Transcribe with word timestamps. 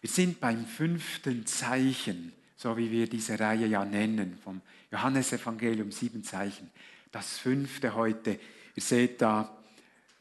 Wir 0.00 0.08
sind 0.08 0.40
beim 0.40 0.64
fünften 0.64 1.46
Zeichen, 1.46 2.32
so 2.56 2.76
wie 2.76 2.90
wir 2.90 3.08
diese 3.08 3.38
Reihe 3.38 3.66
ja 3.66 3.84
nennen, 3.84 4.38
vom 4.42 4.62
Johannesevangelium 4.90 5.92
sieben 5.92 6.24
Zeichen. 6.24 6.70
Das 7.12 7.38
fünfte 7.38 7.94
heute. 7.94 8.40
Ihr 8.74 8.82
seht 8.82 9.20
da, 9.20 9.62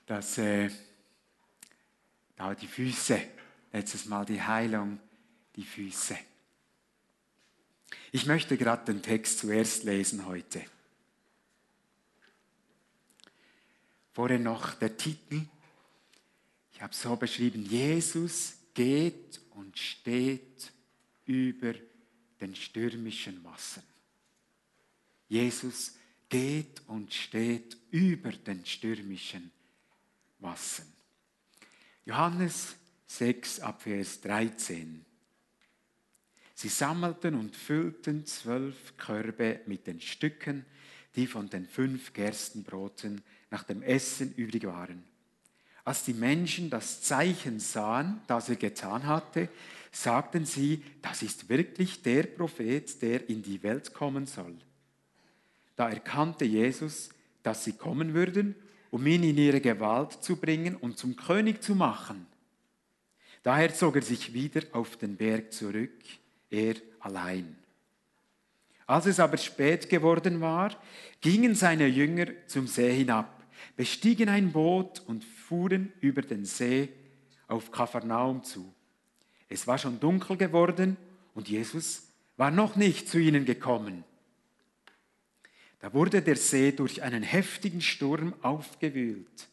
dass 0.05 0.37
äh, 0.37 0.69
da 2.35 2.53
die 2.55 2.67
Füße, 2.67 3.21
letztes 3.71 4.05
Mal 4.05 4.25
die 4.25 4.41
Heilung, 4.41 4.99
die 5.55 5.63
Füße. 5.63 6.17
Ich 8.11 8.25
möchte 8.25 8.57
gerade 8.57 8.91
den 8.91 9.01
Text 9.01 9.39
zuerst 9.39 9.83
lesen 9.83 10.25
heute. 10.25 10.61
Vorher 14.11 14.39
noch 14.39 14.73
der 14.73 14.97
Titel. 14.97 15.45
Ich 16.73 16.81
habe 16.81 16.93
so 16.93 17.15
beschrieben, 17.15 17.63
Jesus 17.63 18.58
geht 18.73 19.41
und 19.51 19.77
steht 19.77 20.71
über 21.25 21.73
den 22.41 22.55
stürmischen 22.55 23.43
Wassern. 23.43 23.83
Jesus 25.27 25.95
geht 26.27 26.81
und 26.87 27.13
steht 27.13 27.77
über 27.91 28.31
den 28.31 28.65
stürmischen 28.65 29.51
Wassern. 30.39 30.91
Johannes 32.05 32.75
6 33.07 33.59
ab 33.59 33.83
Vers 33.83 34.21
13. 34.21 35.05
Sie 36.55 36.69
sammelten 36.69 37.35
und 37.35 37.55
füllten 37.55 38.25
zwölf 38.25 38.97
Körbe 38.97 39.61
mit 39.65 39.87
den 39.87 40.01
Stücken, 40.01 40.65
die 41.15 41.25
von 41.25 41.49
den 41.49 41.65
fünf 41.65 42.13
Gerstenbroten 42.13 43.21
nach 43.49 43.63
dem 43.63 43.81
Essen 43.81 44.33
übrig 44.35 44.65
waren. 44.65 45.03
Als 45.89 46.03
die 46.03 46.13
Menschen 46.13 46.69
das 46.69 47.01
Zeichen 47.01 47.59
sahen, 47.59 48.21
das 48.27 48.47
er 48.47 48.57
getan 48.57 49.07
hatte, 49.07 49.49
sagten 49.91 50.45
sie, 50.45 50.83
das 51.01 51.23
ist 51.23 51.49
wirklich 51.49 52.03
der 52.03 52.27
Prophet, 52.27 53.01
der 53.01 53.27
in 53.27 53.41
die 53.41 53.63
Welt 53.63 53.91
kommen 53.91 54.27
soll. 54.27 54.53
Da 55.75 55.89
erkannte 55.89 56.45
Jesus, 56.45 57.09
dass 57.41 57.63
sie 57.63 57.73
kommen 57.73 58.13
würden, 58.13 58.53
um 58.91 59.03
ihn 59.07 59.23
in 59.23 59.39
ihre 59.39 59.61
Gewalt 59.61 60.11
zu 60.23 60.35
bringen 60.35 60.75
und 60.75 60.99
zum 60.99 61.15
König 61.15 61.63
zu 61.63 61.73
machen. 61.73 62.27
Daher 63.41 63.73
zog 63.73 63.95
er 63.95 64.03
sich 64.03 64.31
wieder 64.31 64.61
auf 64.73 64.95
den 64.95 65.15
Berg 65.17 65.51
zurück, 65.51 66.03
er 66.51 66.75
allein. 66.99 67.55
Als 68.85 69.07
es 69.07 69.19
aber 69.19 69.37
spät 69.37 69.89
geworden 69.89 70.39
war, 70.39 70.79
gingen 71.19 71.55
seine 71.55 71.87
Jünger 71.87 72.27
zum 72.45 72.67
See 72.67 72.93
hinab, 72.93 73.43
bestiegen 73.75 74.29
ein 74.29 74.51
Boot 74.51 75.01
und 75.07 75.25
fuhren 75.49 75.91
über 75.99 76.21
den 76.21 76.45
See 76.45 76.89
auf 77.47 77.71
Kapharnaum 77.71 78.43
zu. 78.43 78.71
Es 79.49 79.65
war 79.65 79.79
schon 79.79 79.99
dunkel 79.99 80.37
geworden 80.37 80.95
und 81.33 81.49
Jesus 81.49 82.03
war 82.37 82.51
noch 82.51 82.75
nicht 82.75 83.09
zu 83.09 83.17
ihnen 83.17 83.45
gekommen. 83.45 84.03
Da 85.79 85.91
wurde 85.91 86.21
der 86.21 86.35
See 86.35 86.71
durch 86.71 87.01
einen 87.01 87.23
heftigen 87.23 87.81
Sturm 87.81 88.35
aufgewühlt. 88.43 89.47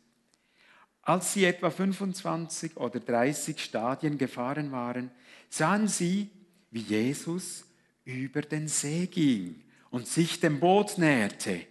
Als 1.00 1.32
sie 1.32 1.46
etwa 1.46 1.70
25 1.70 2.76
oder 2.76 3.00
30 3.00 3.58
Stadien 3.58 4.18
gefahren 4.18 4.72
waren, 4.72 5.10
sahen 5.48 5.88
sie, 5.88 6.28
wie 6.70 6.80
Jesus 6.80 7.64
über 8.04 8.42
den 8.42 8.68
See 8.68 9.06
ging 9.06 9.62
und 9.90 10.06
sich 10.06 10.40
dem 10.40 10.60
Boot 10.60 10.98
näherte. 10.98 11.62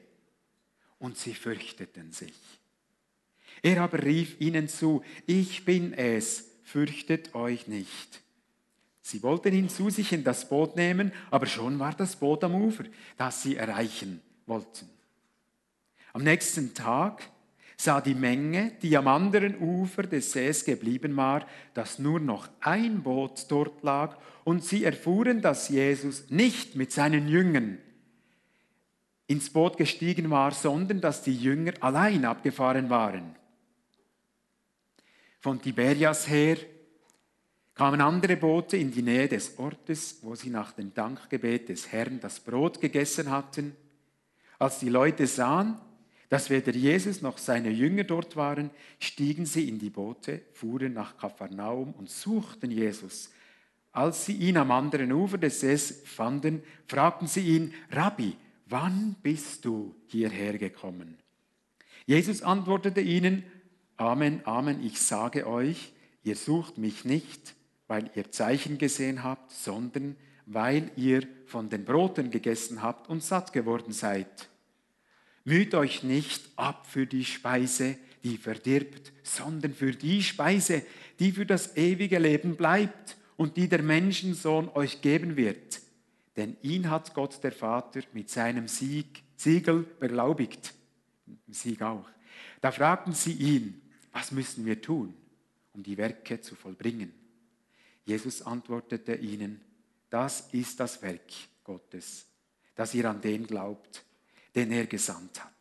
Und 0.98 1.16
sie 1.16 1.36
fürchteten 1.36 2.12
sich. 2.12 2.34
Er 3.66 3.82
aber 3.82 4.04
rief 4.04 4.40
ihnen 4.40 4.68
zu, 4.68 5.02
ich 5.26 5.66
bin 5.66 5.92
es, 5.94 6.52
fürchtet 6.62 7.34
euch 7.34 7.68
nicht. 7.68 8.22
Sie 9.02 9.24
wollten 9.24 9.56
ihn 9.56 9.70
zu 9.70 9.90
sich 9.90 10.14
in 10.14 10.24
das 10.24 10.48
Boot 10.48 10.76
nehmen, 10.76 11.12
aber 11.32 11.48
schon 11.48 11.80
war 11.80 11.96
das 11.96 12.16
Boot 12.16 12.44
am 12.44 12.54
Ufer, 12.54 12.84
das 13.18 13.42
sie 13.42 13.56
erreichen 13.56 14.22
wollten. 14.46 14.88
Am 16.14 16.22
nächsten 16.22 16.76
Tag 16.76 17.24
sah 17.76 18.02
die 18.02 18.14
Menge, 18.14 18.74
die 18.84 18.96
am 18.96 19.08
anderen 19.08 19.58
Ufer 19.58 20.04
des 20.04 20.32
Sees 20.32 20.64
geblieben 20.64 21.18
war, 21.18 21.48
dass 21.74 21.98
nur 21.98 22.20
noch 22.20 22.48
ein 22.60 23.02
Boot 23.02 23.48
dort 23.50 23.82
lag, 23.82 24.16
und 24.44 24.64
sie 24.64 24.84
erfuhren, 24.84 25.42
dass 25.42 25.70
Jesus 25.70 26.30
nicht 26.30 26.76
mit 26.76 26.92
seinen 26.92 27.28
Jüngern 27.28 27.80
ins 29.26 29.50
Boot 29.50 29.76
gestiegen 29.76 30.30
war, 30.30 30.52
sondern 30.52 31.02
dass 31.02 31.24
die 31.24 31.36
Jünger 31.36 31.74
allein 31.80 32.26
abgefahren 32.26 32.92
waren. 32.92 33.36
Von 35.46 35.62
Tiberias 35.62 36.28
her 36.28 36.58
kamen 37.76 38.02
andere 38.02 38.36
Boote 38.36 38.78
in 38.78 38.90
die 38.90 39.04
Nähe 39.04 39.28
des 39.28 39.60
Ortes, 39.60 40.18
wo 40.24 40.34
sie 40.34 40.50
nach 40.50 40.72
dem 40.72 40.92
Dankgebet 40.92 41.70
des 41.70 41.92
Herrn 41.92 42.20
das 42.20 42.40
Brot 42.40 42.82
gegessen 42.82 43.30
hatten. 43.30 43.76
Als 44.58 44.80
die 44.80 44.90
Leute 44.90 45.28
sahen, 45.28 45.80
dass 46.30 46.50
weder 46.50 46.72
Jesus 46.72 47.22
noch 47.22 47.38
seine 47.38 47.70
Jünger 47.70 48.06
dort 48.06 48.36
waren, 48.36 48.72
stiegen 48.98 49.46
sie 49.46 49.70
in 49.70 49.78
die 49.78 49.92
Boote, 49.92 50.42
fuhren 50.52 50.94
nach 50.94 51.16
Kapharnaum 51.16 51.94
und 51.94 52.10
suchten 52.10 52.72
Jesus. 52.72 53.30
Als 53.92 54.26
sie 54.26 54.34
ihn 54.34 54.58
am 54.58 54.72
anderen 54.72 55.12
Ufer 55.12 55.38
des 55.38 55.60
Sees 55.60 56.02
fanden, 56.06 56.64
fragten 56.88 57.28
sie 57.28 57.56
ihn, 57.56 57.72
Rabbi, 57.92 58.36
wann 58.66 59.16
bist 59.22 59.64
du 59.64 59.94
hierher 60.08 60.58
gekommen? 60.58 61.20
Jesus 62.08 62.42
antwortete 62.42 63.02
ihnen, 63.02 63.44
Amen, 63.98 64.42
Amen, 64.46 64.84
ich 64.84 65.00
sage 65.00 65.48
euch, 65.48 65.94
ihr 66.24 66.36
sucht 66.36 66.78
mich 66.78 67.06
nicht, 67.06 67.56
weil 67.88 68.10
ihr 68.16 68.32
Zeichen 68.32 68.78
gesehen 68.78 69.24
habt, 69.24 69.52
sondern 69.52 70.18
weil 70.46 70.92
ihr 70.96 71.28
von 71.46 71.70
den 71.70 71.86
Broten 71.86 72.30
gegessen 72.30 72.82
habt 72.82 73.10
und 73.10 73.24
satt 73.24 73.54
geworden 73.54 73.94
seid. 73.94 74.50
Müht 75.44 75.76
euch 75.76 76.04
nicht 76.04 76.44
ab 76.56 76.88
für 76.88 77.06
die 77.06 77.24
Speise, 77.24 77.98
die 78.24 78.38
verdirbt, 78.38 79.14
sondern 79.24 79.74
für 79.74 79.92
die 79.92 80.24
Speise, 80.24 80.82
die 81.20 81.32
für 81.32 81.46
das 81.46 81.78
ewige 81.78 82.20
Leben 82.20 82.56
bleibt 82.56 83.18
und 83.38 83.56
die 83.56 83.70
der 83.70 83.84
Menschensohn 83.84 84.70
euch 84.74 85.02
geben 85.02 85.38
wird. 85.38 85.80
Denn 86.36 86.58
ihn 86.64 86.90
hat 86.90 87.14
Gott 87.14 87.44
der 87.44 87.52
Vater 87.52 88.02
mit 88.14 88.30
seinem 88.30 88.68
Sieg, 88.68 89.24
Siegel 89.38 89.84
beglaubigt. 90.00 90.74
Sieg 91.48 91.82
auch. 91.82 92.10
Da 92.62 92.72
fragten 92.72 93.14
sie 93.14 93.34
ihn, 93.34 93.82
was 94.16 94.32
müssen 94.32 94.66
wir 94.66 94.82
tun, 94.82 95.14
um 95.74 95.84
die 95.84 95.98
Werke 95.98 96.40
zu 96.40 96.56
vollbringen? 96.56 97.14
Jesus 98.06 98.42
antwortete 98.42 99.14
ihnen, 99.16 99.60
das 100.10 100.48
ist 100.54 100.80
das 100.80 101.02
Werk 101.02 101.34
Gottes, 101.66 102.26
dass 102.76 102.94
ihr 102.94 103.10
an 103.10 103.20
den 103.20 103.46
glaubt, 103.46 104.06
den 104.56 104.72
er 104.72 104.86
gesandt 104.86 105.44
hat. 105.44 105.52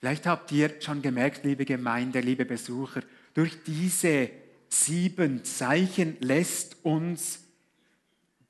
Vielleicht 0.00 0.26
habt 0.26 0.50
ihr 0.50 0.80
schon 0.80 1.00
gemerkt, 1.00 1.44
liebe 1.44 1.64
Gemeinde, 1.64 2.18
liebe 2.18 2.44
Besucher, 2.44 3.02
durch 3.34 3.62
diese 3.62 4.30
sieben 4.68 5.44
Zeichen 5.44 6.16
lässt 6.18 6.84
uns 6.84 7.44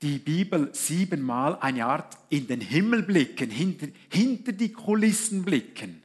die 0.01 0.17
Bibel 0.17 0.73
siebenmal 0.73 1.59
eine 1.59 1.85
Art 1.85 2.17
in 2.29 2.47
den 2.47 2.61
Himmel 2.61 3.03
blicken, 3.03 3.51
hinter, 3.51 3.89
hinter 4.09 4.51
die 4.51 4.73
Kulissen 4.73 5.43
blicken. 5.43 6.01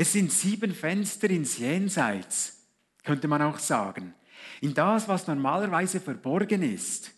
Es 0.00 0.14
sind 0.14 0.32
sieben 0.32 0.74
Fenster 0.74 1.28
ins 1.28 1.58
Jenseits, 1.58 2.56
könnte 3.04 3.28
man 3.28 3.42
auch 3.42 3.58
sagen. 3.58 4.14
In 4.62 4.72
das, 4.72 5.06
was 5.08 5.26
normalerweise 5.26 6.00
verborgen 6.00 6.62
ist. 6.62 7.12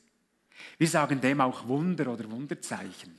Wir 0.78 0.88
sagen 0.88 1.20
dem 1.20 1.40
auch 1.40 1.68
Wunder 1.68 2.12
oder 2.12 2.28
Wunderzeichen. 2.28 3.16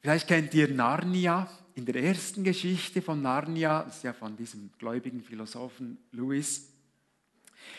Vielleicht 0.00 0.26
kennt 0.26 0.52
ihr 0.54 0.66
Narnia. 0.74 1.48
In 1.76 1.86
der 1.86 2.02
ersten 2.02 2.42
Geschichte 2.42 3.02
von 3.02 3.22
Narnia, 3.22 3.84
das 3.84 3.98
ist 3.98 4.02
ja 4.02 4.12
von 4.12 4.36
diesem 4.36 4.72
gläubigen 4.76 5.22
Philosophen 5.22 5.98
Lewis, 6.10 6.72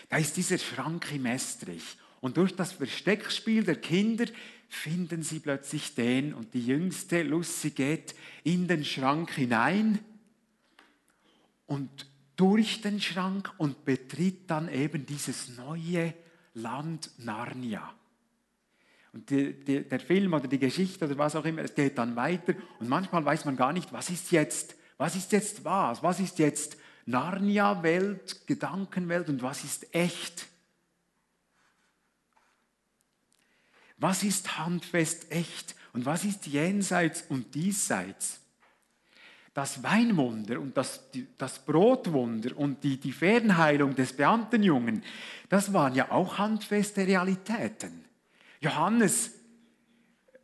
da 0.08 0.16
ist 0.20 0.38
dieser 0.38 0.58
Schrank 0.58 1.12
im 1.12 1.26
Estrich. 1.26 1.98
Und 2.22 2.38
durch 2.38 2.56
das 2.56 2.72
Versteckspiel 2.72 3.66
der 3.66 3.76
Kinder 3.76 4.28
finden 4.76 5.24
sie 5.24 5.40
plötzlich 5.40 5.96
den 5.96 6.34
und 6.34 6.54
die 6.54 6.66
jüngste 6.66 7.24
Lucy 7.24 7.72
geht 7.72 8.16
in 8.44 8.68
den 8.68 8.86
Schrank 8.86 9.32
hinein 9.32 10.00
und 11.66 12.08
durch 12.36 12.82
den 12.82 13.00
Schrank 13.00 13.52
und 13.58 13.86
betritt 13.86 14.50
dann 14.50 14.70
eben 14.70 15.06
dieses 15.06 15.58
neue 15.58 16.14
Land 16.54 17.12
Narnia. 17.18 17.94
Und 19.14 19.30
die, 19.30 19.54
die, 19.54 19.88
der 19.88 20.00
Film 20.00 20.34
oder 20.34 20.48
die 20.48 20.60
Geschichte 20.60 21.06
oder 21.06 21.18
was 21.18 21.36
auch 21.36 21.46
immer, 21.46 21.62
es 21.62 21.74
geht 21.74 21.98
dann 21.98 22.16
weiter 22.16 22.54
und 22.80 22.90
manchmal 22.90 23.24
weiß 23.24 23.46
man 23.46 23.56
gar 23.56 23.72
nicht, 23.72 23.94
was 23.94 24.10
ist 24.10 24.32
jetzt, 24.32 24.76
was 24.98 25.16
ist 25.16 25.32
jetzt 25.32 25.64
was, 25.64 26.04
was 26.04 26.20
ist 26.20 26.38
jetzt 26.40 26.78
Narnia-Welt, 27.06 28.46
Gedankenwelt 28.46 29.30
und 29.30 29.42
was 29.42 29.64
ist 29.64 29.94
echt. 29.96 30.48
Was 33.98 34.24
ist 34.24 34.58
handfest 34.58 35.32
echt 35.32 35.76
und 35.94 36.06
was 36.06 36.26
ist 36.26 36.48
jenseits 36.48 37.24
und 37.30 37.56
diesseits? 37.56 38.42
das 39.56 39.82
Weinwunder 39.82 40.60
und 40.60 40.76
das, 40.76 41.00
das 41.38 41.60
Brotwunder 41.60 42.58
und 42.58 42.84
die, 42.84 43.00
die 43.00 43.14
Fernheilung 43.14 43.96
des 43.96 44.12
Beamtenjungen, 44.12 45.02
das 45.48 45.72
waren 45.72 45.96
ja 45.96 46.12
auch 46.12 46.38
handfeste 46.38 47.08
Realitäten. 47.08 48.04
Johannes 48.60 49.32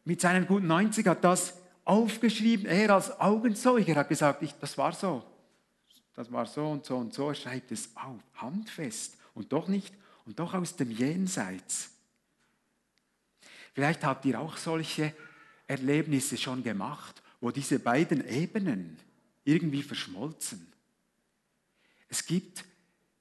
mit 0.06 0.22
seinen 0.22 0.48
guten 0.48 0.68
90 0.68 1.06
hat 1.08 1.26
das 1.26 1.58
aufgeschrieben, 1.84 2.66
er 2.68 2.92
als 2.92 3.20
Augenzeuger 3.20 3.96
hat 3.96 4.08
gesagt, 4.08 4.44
ich, 4.44 4.54
das 4.54 4.78
war 4.78 4.94
so, 4.94 5.22
das 6.16 6.32
war 6.32 6.46
so 6.46 6.70
und 6.70 6.86
so 6.86 6.96
und 6.96 7.14
so, 7.14 7.28
er 7.28 7.36
schreibt 7.36 7.74
es 7.74 7.90
auf, 7.96 8.22
handfest 8.36 9.18
und 9.34 9.52
doch 9.52 9.68
nicht 9.68 9.94
und 10.26 10.40
doch 10.40 10.54
aus 10.54 10.78
dem 10.78 10.90
Jenseits. 10.90 11.91
Vielleicht 13.74 14.04
habt 14.04 14.26
ihr 14.26 14.40
auch 14.40 14.58
solche 14.58 15.14
Erlebnisse 15.68 16.38
schon 16.38 16.64
gemacht, 16.64 17.22
wo 17.40 17.52
diese 17.52 17.80
beiden 17.80 18.28
Ebenen 18.28 18.98
irgendwie 19.44 19.84
verschmolzen. 19.84 20.72
Es 22.10 22.26
gibt 22.26 22.66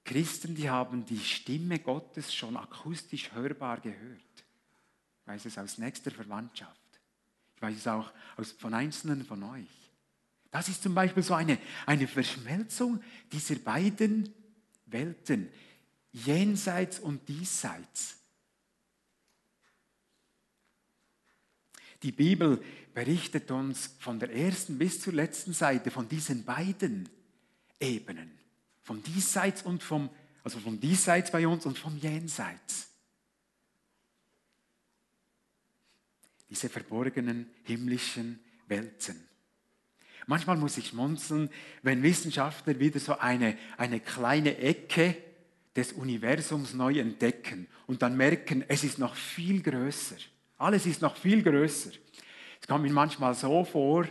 Christen, 0.03 0.55
die 0.55 0.69
haben 0.69 1.05
die 1.05 1.19
Stimme 1.19 1.79
Gottes 1.79 2.33
schon 2.33 2.57
akustisch 2.57 3.31
hörbar 3.31 3.79
gehört. 3.79 4.21
Ich 5.21 5.27
weiß 5.27 5.45
es 5.45 5.57
aus 5.57 5.77
nächster 5.77 6.11
Verwandtschaft. 6.11 6.79
Ich 7.55 7.61
weiß 7.61 7.77
es 7.77 7.87
auch 7.87 8.11
von 8.57 8.73
Einzelnen 8.73 9.23
von 9.23 9.43
euch. 9.43 9.69
Das 10.49 10.67
ist 10.67 10.83
zum 10.83 10.93
Beispiel 10.93 11.23
so 11.23 11.33
eine, 11.33 11.57
eine 11.85 12.07
Verschmelzung 12.07 13.01
dieser 13.31 13.55
beiden 13.55 14.33
Welten, 14.87 15.49
jenseits 16.11 16.99
und 16.99 17.27
diesseits. 17.29 18.17
Die 22.03 22.11
Bibel 22.11 22.63
berichtet 22.93 23.51
uns 23.51 23.95
von 23.99 24.19
der 24.19 24.31
ersten 24.31 24.77
bis 24.77 25.01
zur 25.01 25.13
letzten 25.13 25.53
Seite 25.53 25.91
von 25.91 26.07
diesen 26.07 26.43
beiden 26.43 27.07
Ebenen, 27.79 28.31
vom 28.83 29.03
diesseits 29.03 29.61
und 29.61 29.83
vom, 29.83 30.09
also 30.43 30.59
vom 30.59 30.79
diesseits 30.79 31.31
bei 31.31 31.47
uns 31.47 31.65
und 31.65 31.77
vom 31.77 31.97
jenseits. 31.97 32.89
Diese 36.49 36.69
verborgenen 36.69 37.49
himmlischen 37.63 38.39
Welten. 38.67 39.27
Manchmal 40.27 40.57
muss 40.57 40.77
ich 40.77 40.89
schmunzeln, 40.89 41.49
wenn 41.81 42.03
Wissenschaftler 42.03 42.79
wieder 42.79 42.99
so 42.99 43.17
eine, 43.17 43.57
eine 43.77 43.99
kleine 43.99 44.57
Ecke 44.57 45.17
des 45.75 45.93
Universums 45.93 46.73
neu 46.73 46.99
entdecken 46.99 47.67
und 47.87 48.01
dann 48.01 48.17
merken, 48.17 48.63
es 48.67 48.83
ist 48.83 48.99
noch 48.99 49.15
viel 49.15 49.61
größer. 49.61 50.17
Alles 50.61 50.85
ist 50.85 51.01
noch 51.01 51.15
viel 51.15 51.41
größer. 51.41 51.89
Es 52.61 52.67
kommt 52.67 52.83
mir 52.83 52.93
manchmal 52.93 53.33
so 53.33 53.63
vor, 53.65 54.05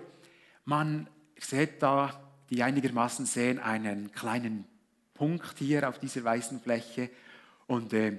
man 0.65 1.09
sieht 1.39 1.81
da, 1.81 2.29
die 2.51 2.61
einigermaßen 2.61 3.25
sehen, 3.25 3.61
einen 3.61 4.11
kleinen 4.11 4.65
Punkt 5.15 5.59
hier 5.61 5.89
auf 5.89 6.01
dieser 6.01 6.25
weißen 6.25 6.61
Fläche 6.61 7.09
und 7.69 7.93
äh, 7.93 8.19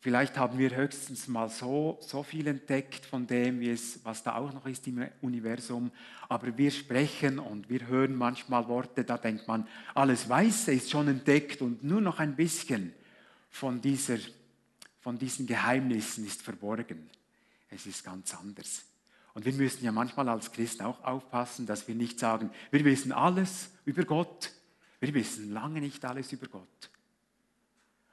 vielleicht 0.00 0.38
haben 0.38 0.58
wir 0.58 0.74
höchstens 0.74 1.28
mal 1.28 1.50
so, 1.50 1.98
so 2.00 2.22
viel 2.22 2.46
entdeckt 2.46 3.04
von 3.04 3.26
dem, 3.26 3.60
wie 3.60 3.68
es, 3.68 4.02
was 4.02 4.22
da 4.22 4.36
auch 4.36 4.54
noch 4.54 4.64
ist 4.64 4.86
im 4.86 5.06
Universum, 5.20 5.90
aber 6.26 6.56
wir 6.56 6.70
sprechen 6.70 7.38
und 7.38 7.68
wir 7.68 7.86
hören 7.86 8.14
manchmal 8.14 8.66
Worte, 8.66 9.04
da 9.04 9.18
denkt 9.18 9.46
man, 9.46 9.68
alles 9.94 10.26
Weiße 10.26 10.72
ist 10.72 10.90
schon 10.90 11.08
entdeckt 11.08 11.60
und 11.60 11.84
nur 11.84 12.00
noch 12.00 12.18
ein 12.18 12.34
bisschen 12.34 12.94
von, 13.50 13.78
dieser, 13.78 14.16
von 15.00 15.18
diesen 15.18 15.46
Geheimnissen 15.46 16.26
ist 16.26 16.40
verborgen. 16.40 17.10
Es 17.70 17.86
ist 17.86 18.04
ganz 18.04 18.34
anders. 18.34 18.84
Und 19.34 19.44
wir 19.44 19.52
müssen 19.52 19.84
ja 19.84 19.92
manchmal 19.92 20.28
als 20.28 20.50
Christen 20.50 20.82
auch 20.82 21.02
aufpassen, 21.04 21.66
dass 21.66 21.86
wir 21.86 21.94
nicht 21.94 22.18
sagen, 22.18 22.50
wir 22.70 22.84
wissen 22.84 23.12
alles 23.12 23.70
über 23.84 24.04
Gott. 24.04 24.52
Wir 25.00 25.14
wissen 25.14 25.52
lange 25.52 25.80
nicht 25.80 26.04
alles 26.04 26.32
über 26.32 26.48
Gott. 26.48 26.90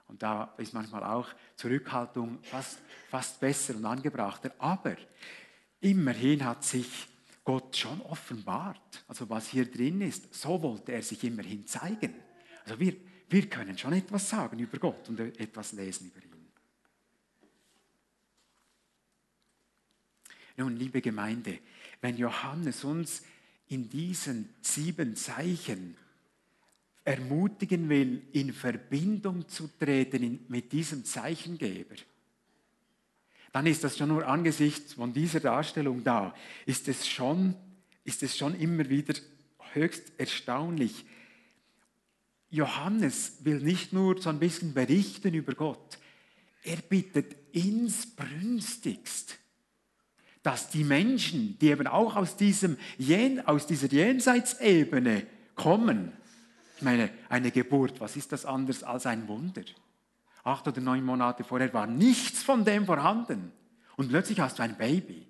Und 0.07 0.21
da 0.21 0.53
ist 0.57 0.73
manchmal 0.73 1.03
auch 1.03 1.27
Zurückhaltung 1.55 2.39
fast, 2.43 2.77
fast 3.09 3.39
besser 3.39 3.75
und 3.75 3.85
angebrachter. 3.85 4.51
Aber 4.59 4.95
immerhin 5.79 6.45
hat 6.45 6.63
sich 6.63 7.07
Gott 7.43 7.75
schon 7.75 8.01
offenbart. 8.01 9.03
Also 9.07 9.29
was 9.29 9.47
hier 9.47 9.69
drin 9.69 10.01
ist, 10.01 10.33
so 10.33 10.61
wollte 10.61 10.91
er 10.91 11.01
sich 11.01 11.23
immerhin 11.23 11.65
zeigen. 11.65 12.13
Also 12.63 12.79
wir, 12.79 12.95
wir 13.29 13.49
können 13.49 13.77
schon 13.77 13.93
etwas 13.93 14.29
sagen 14.29 14.59
über 14.59 14.77
Gott 14.77 15.09
und 15.09 15.19
etwas 15.19 15.71
lesen 15.71 16.11
über 16.13 16.23
ihn. 16.23 16.34
Nun, 20.57 20.77
liebe 20.77 21.01
Gemeinde, 21.01 21.59
wenn 22.01 22.17
Johannes 22.17 22.83
uns 22.83 23.23
in 23.67 23.89
diesen 23.89 24.49
sieben 24.61 25.15
Zeichen 25.15 25.97
ermutigen 27.03 27.89
will, 27.89 28.21
in 28.31 28.53
Verbindung 28.53 29.47
zu 29.47 29.67
treten 29.79 30.45
mit 30.47 30.71
diesem 30.71 31.03
Zeichengeber, 31.03 31.95
dann 33.51 33.67
ist 33.67 33.83
das 33.83 33.97
schon 33.97 34.09
nur 34.09 34.27
angesichts 34.27 34.93
von 34.93 35.13
dieser 35.13 35.39
Darstellung 35.39 36.03
da, 36.03 36.35
ist 36.65 36.87
es 36.87 37.07
schon, 37.07 37.55
ist 38.03 38.23
es 38.23 38.37
schon 38.37 38.59
immer 38.59 38.89
wieder 38.89 39.13
höchst 39.73 40.11
erstaunlich. 40.17 41.05
Johannes 42.49 43.37
will 43.45 43.59
nicht 43.59 43.93
nur 43.93 44.21
so 44.21 44.29
ein 44.29 44.39
bisschen 44.39 44.73
berichten 44.73 45.33
über 45.33 45.53
Gott, 45.53 45.99
er 46.63 46.77
bittet 46.77 47.35
insbrünstigst 47.51 49.37
dass 50.45 50.69
die 50.69 50.83
Menschen, 50.83 51.57
die 51.57 51.69
eben 51.69 51.87
auch 51.87 52.15
aus, 52.15 52.37
diesem, 52.37 52.77
aus 53.45 53.65
dieser 53.65 53.87
Jenseitsebene 53.87 55.25
kommen, 55.55 56.11
ich 56.77 56.83
meine, 56.83 57.09
eine 57.29 57.49
Geburt, 57.49 57.99
was 57.99 58.15
ist 58.15 58.31
das 58.31 58.45
anders 58.45 58.83
als 58.83 59.07
ein 59.07 59.27
Wunder? 59.27 59.63
Acht 60.43 60.67
oder 60.67 60.81
neun 60.81 61.03
Monate 61.03 61.43
vorher 61.43 61.73
war 61.73 61.87
nichts 61.87 62.43
von 62.43 62.63
dem 62.63 62.85
vorhanden 62.85 63.51
und 63.95 64.09
plötzlich 64.09 64.39
hast 64.39 64.59
du 64.59 64.63
ein 64.63 64.77
Baby. 64.77 65.25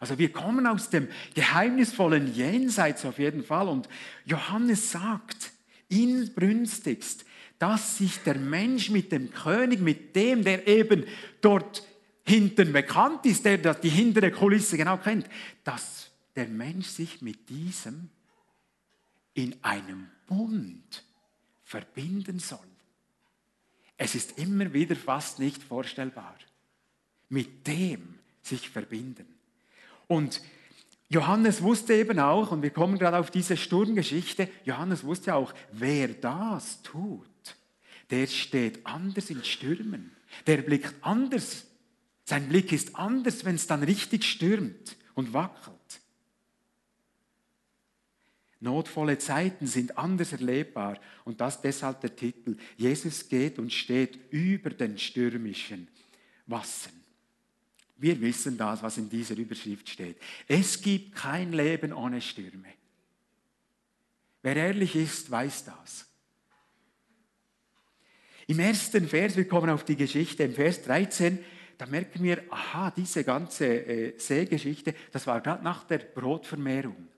Also 0.00 0.18
wir 0.18 0.32
kommen 0.32 0.66
aus 0.66 0.90
dem 0.90 1.06
geheimnisvollen 1.36 2.34
Jenseits 2.34 3.04
auf 3.04 3.20
jeden 3.20 3.44
Fall 3.44 3.68
und 3.68 3.88
Johannes 4.24 4.90
sagt 4.90 5.52
inbrünstigst, 5.88 7.24
dass 7.60 7.98
sich 7.98 8.18
der 8.24 8.36
Mensch 8.36 8.90
mit 8.90 9.12
dem 9.12 9.30
König, 9.30 9.78
mit 9.80 10.16
dem, 10.16 10.42
der 10.42 10.66
eben 10.66 11.04
dort 11.40 11.86
hinten 12.24 12.72
bekannt 12.72 13.26
ist, 13.26 13.44
der 13.44 13.58
die 13.74 13.88
hintere 13.88 14.30
Kulisse 14.30 14.76
genau 14.76 14.96
kennt, 14.96 15.26
dass 15.64 16.10
der 16.36 16.48
Mensch 16.48 16.86
sich 16.86 17.22
mit 17.22 17.48
diesem 17.48 18.10
in 19.34 19.56
einem 19.62 20.08
Bund 20.26 21.04
verbinden 21.64 22.38
soll. 22.38 22.58
Es 23.96 24.14
ist 24.14 24.38
immer 24.38 24.72
wieder 24.72 24.96
fast 24.96 25.38
nicht 25.38 25.62
vorstellbar. 25.62 26.36
Mit 27.28 27.66
dem 27.66 28.18
sich 28.42 28.68
verbinden. 28.68 29.26
Und 30.08 30.42
Johannes 31.08 31.62
wusste 31.62 31.94
eben 31.94 32.18
auch, 32.18 32.52
und 32.52 32.62
wir 32.62 32.70
kommen 32.70 32.98
gerade 32.98 33.18
auf 33.18 33.30
diese 33.30 33.56
Sturmgeschichte, 33.56 34.48
Johannes 34.64 35.04
wusste 35.04 35.34
auch, 35.34 35.54
wer 35.70 36.08
das 36.08 36.82
tut, 36.82 37.26
der 38.10 38.26
steht 38.26 38.84
anders 38.84 39.30
in 39.30 39.44
Stürmen, 39.44 40.12
der 40.46 40.58
blickt 40.58 40.94
anders 41.02 41.66
sein 42.32 42.48
Blick 42.48 42.72
ist 42.72 42.96
anders, 42.96 43.44
wenn 43.44 43.56
es 43.56 43.66
dann 43.66 43.82
richtig 43.82 44.24
stürmt 44.24 44.96
und 45.12 45.34
wackelt. 45.34 46.00
Notvolle 48.58 49.18
Zeiten 49.18 49.66
sind 49.66 49.98
anders 49.98 50.32
erlebbar 50.32 50.98
und 51.26 51.42
das 51.42 51.60
deshalb 51.60 52.00
der 52.00 52.16
Titel. 52.16 52.56
Jesus 52.78 53.28
geht 53.28 53.58
und 53.58 53.70
steht 53.70 54.18
über 54.30 54.70
den 54.70 54.96
stürmischen 54.96 55.88
Wassern. 56.46 56.94
Wir 57.98 58.18
wissen 58.22 58.56
das, 58.56 58.82
was 58.82 58.96
in 58.96 59.10
dieser 59.10 59.36
Überschrift 59.36 59.90
steht. 59.90 60.16
Es 60.48 60.80
gibt 60.80 61.14
kein 61.14 61.52
Leben 61.52 61.92
ohne 61.92 62.22
Stürme. 62.22 62.72
Wer 64.40 64.56
ehrlich 64.56 64.96
ist, 64.96 65.30
weiß 65.30 65.66
das. 65.66 66.06
Im 68.46 68.58
ersten 68.58 69.06
Vers, 69.06 69.36
wir 69.36 69.46
kommen 69.46 69.68
auf 69.68 69.84
die 69.84 69.96
Geschichte, 69.96 70.44
im 70.44 70.54
Vers 70.54 70.82
13, 70.84 71.38
da 71.82 71.88
merken 71.88 72.22
wir, 72.22 72.44
aha, 72.48 72.92
diese 72.92 73.24
ganze 73.24 73.66
äh, 73.66 74.16
Seegeschichte, 74.16 74.94
das 75.10 75.26
war 75.26 75.40
gerade 75.40 75.64
nach 75.64 75.82
der 75.82 75.98
Brotvermehrung. 75.98 77.08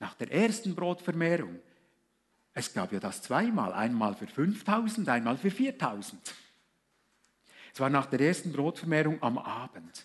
Nach 0.00 0.14
der 0.14 0.32
ersten 0.32 0.74
Brotvermehrung. 0.74 1.60
Es 2.52 2.74
gab 2.74 2.92
ja 2.92 2.98
das 2.98 3.22
zweimal, 3.22 3.72
einmal 3.72 4.16
für 4.16 4.26
5000, 4.26 5.08
einmal 5.08 5.36
für 5.36 5.52
4000. 5.52 6.20
Es 7.72 7.78
war 7.78 7.88
nach 7.88 8.06
der 8.06 8.18
ersten 8.22 8.50
Brotvermehrung 8.50 9.22
am 9.22 9.38
Abend. 9.38 10.04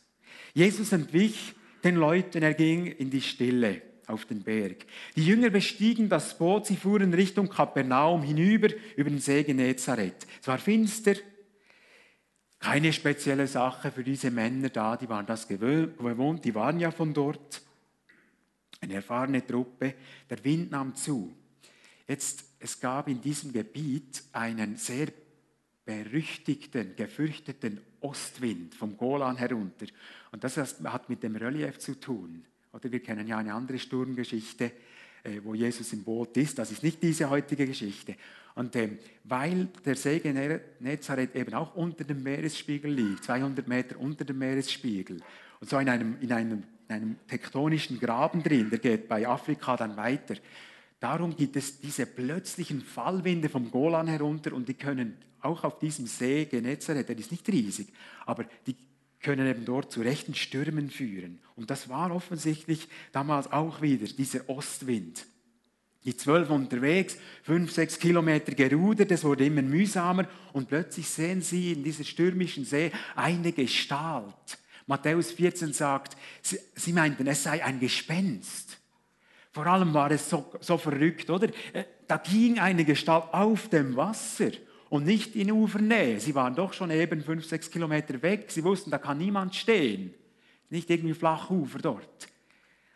Jesus 0.54 0.92
entwich 0.92 1.56
den 1.84 1.96
Leuten, 1.96 2.44
er 2.44 2.54
ging 2.54 2.86
in 2.86 3.10
die 3.10 3.22
Stille 3.22 3.82
auf 4.06 4.26
den 4.26 4.44
Berg. 4.44 4.86
Die 5.16 5.26
Jünger 5.26 5.50
bestiegen 5.50 6.08
das 6.08 6.38
Boot, 6.38 6.68
sie 6.68 6.76
fuhren 6.76 7.16
Richtung 7.16 7.50
Kapernaum 7.50 8.22
hinüber 8.22 8.68
über 8.96 9.10
den 9.10 9.20
See 9.20 9.42
Genezareth. 9.42 10.28
Es 10.40 10.48
war 10.48 10.60
finster, 10.60 11.16
keine 12.62 12.94
spezielle 12.94 13.48
Sache 13.48 13.92
für 13.92 14.04
diese 14.04 14.30
Männer 14.30 14.70
da, 14.70 14.96
die 14.96 15.10
waren 15.10 15.26
das 15.26 15.48
gewohnt, 15.48 16.46
die 16.46 16.54
waren 16.54 16.80
ja 16.80 16.92
von 16.92 17.12
dort. 17.12 17.62
Eine 18.80 18.94
erfahrene 18.96 19.46
Truppe. 19.46 19.96
Der 20.30 20.44
Wind 20.44 20.72
nahm 20.72 20.96
zu. 20.96 21.34
Jetzt, 22.08 22.46
es 22.60 22.80
gab 22.80 23.08
in 23.08 23.20
diesem 23.20 23.52
Gebiet 23.52 24.24
einen 24.32 24.76
sehr 24.76 25.08
berüchtigten, 25.84 26.96
gefürchteten 26.96 27.82
Ostwind 28.00 28.76
vom 28.76 28.96
Golan 28.96 29.38
herunter. 29.38 29.88
Und 30.32 30.44
das 30.44 30.58
hat 30.58 31.10
mit 31.10 31.24
dem 31.24 31.36
Relief 31.36 31.80
zu 31.80 32.00
tun. 32.00 32.46
Oder 32.74 32.92
wir 32.92 33.02
kennen 33.02 33.28
ja 33.28 33.38
eine 33.38 33.54
andere 33.56 33.80
Sturmgeschichte, 33.80 34.72
äh, 35.24 35.42
wo 35.44 35.56
Jesus 35.56 35.94
im 35.94 36.04
Boot 36.04 36.38
ist. 36.38 36.60
Das 36.60 36.72
ist 36.72 36.84
nicht 36.84 37.02
diese 37.02 37.30
heutige 37.30 37.66
Geschichte. 37.66 38.16
Und 38.56 38.76
ähm, 38.76 38.98
weil 39.24 39.70
der 39.86 39.96
See 39.96 40.20
Genezareth 40.20 41.36
eben 41.36 41.54
auch 41.54 41.76
unter 41.76 42.04
dem 42.04 42.24
Meeresspiegel 42.24 42.92
liegt, 42.92 43.24
200 43.24 43.68
Meter 43.68 44.00
unter 44.00 44.26
dem 44.26 44.40
Meeresspiegel, 44.40 45.22
und 45.60 45.70
so 45.70 45.78
in 45.78 45.90
einem, 45.90 46.18
in 46.22 46.32
einem, 46.32 46.64
in 46.90 46.96
einem 46.96 47.16
tektonischen 47.28 48.00
Graben 48.00 48.44
drin, 48.44 48.70
der 48.70 48.80
geht 48.80 49.08
bei 49.08 49.28
Afrika 49.28 49.78
dann 49.78 49.96
weiter. 49.96 50.36
Darum 51.00 51.36
gibt 51.36 51.56
es 51.56 51.80
diese 51.80 52.06
plötzlichen 52.06 52.82
Fallwinde 52.82 53.48
vom 53.50 53.72
Golan 53.72 54.08
herunter 54.08 54.54
und 54.54 54.68
die 54.68 54.74
können 54.74 55.18
auch 55.42 55.64
auf 55.64 55.80
diesem 55.80 56.08
See 56.08 56.46
Genezareth, 56.46 57.10
der 57.10 57.18
ist 57.18 57.32
nicht 57.32 57.48
riesig, 57.48 57.88
aber 58.26 58.46
die 58.68 58.76
können 59.22 59.48
eben 59.48 59.66
dort 59.66 59.92
zu 59.92 60.02
rechten 60.02 60.36
Stürmen 60.36 60.90
führen. 60.90 61.40
Und 61.56 61.70
das 61.70 61.90
war 61.90 62.12
offensichtlich 62.12 62.88
damals 63.12 63.52
auch 63.52 63.82
wieder 63.82 64.06
dieser 64.06 64.50
Ostwind. 64.50 65.26
Die 66.04 66.18
zwölf 66.18 66.50
unterwegs, 66.50 67.18
fünf, 67.44 67.72
sechs 67.72 68.00
Kilometer 68.00 68.54
gerudert, 68.54 69.12
es 69.12 69.24
wurde 69.24 69.46
immer 69.46 69.62
mühsamer 69.62 70.28
und 70.52 70.68
plötzlich 70.68 71.08
sehen 71.08 71.42
sie 71.42 71.74
in 71.74 71.84
dieser 71.84 72.04
stürmischen 72.04 72.66
See 72.66 72.92
eine 73.16 73.52
Gestalt. 73.52 74.58
Matthäus 74.88 75.32
14 75.32 75.74
sagt, 75.74 76.18
sie, 76.42 76.60
sie 76.76 76.92
meinten, 76.92 77.28
es 77.28 77.44
sei 77.44 77.64
ein 77.64 77.80
Gespenst. 77.80 78.80
Vor 79.52 79.68
allem 79.68 79.94
war 79.94 80.10
es 80.12 80.30
so, 80.30 80.52
so 80.60 80.78
verrückt, 80.78 81.30
oder? 81.30 81.50
Äh, 81.74 81.84
da 82.08 82.18
ging 82.18 82.60
eine 82.60 82.84
Gestalt 82.84 83.26
auf 83.32 83.70
dem 83.70 83.96
Wasser 83.96 84.52
und 84.90 85.06
nicht 85.06 85.36
in 85.36 85.52
Ufernähe. 85.52 86.20
Sie 86.20 86.34
waren 86.36 86.56
doch 86.56 86.74
schon 86.74 86.90
eben 86.92 87.24
fünf, 87.24 87.46
sechs 87.46 87.70
Kilometer 87.70 88.22
weg. 88.22 88.46
Sie 88.50 88.64
wussten, 88.64 88.92
da 88.92 88.98
kann 88.98 89.18
niemand 89.18 89.56
stehen. 89.56 90.14
Nicht 90.70 90.90
irgendwie 90.90 91.14
Flachufer 91.14 91.80
dort. 91.80 92.28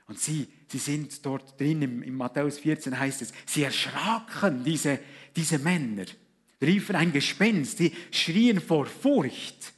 Und 0.07 0.19
sie, 0.19 0.47
sie 0.67 0.77
sind 0.77 1.25
dort 1.25 1.59
drin, 1.59 1.81
im 1.81 2.15
Matthäus 2.15 2.59
14 2.59 2.97
heißt 2.97 3.21
es, 3.21 3.33
sie 3.45 3.63
erschraken, 3.63 4.63
diese, 4.63 4.99
diese 5.35 5.59
Männer, 5.59 6.05
riefen 6.61 6.95
ein 6.95 7.11
Gespenst, 7.11 7.79
die 7.79 7.93
schrien 8.11 8.59
vor 8.59 8.85
Furcht. 8.85 9.73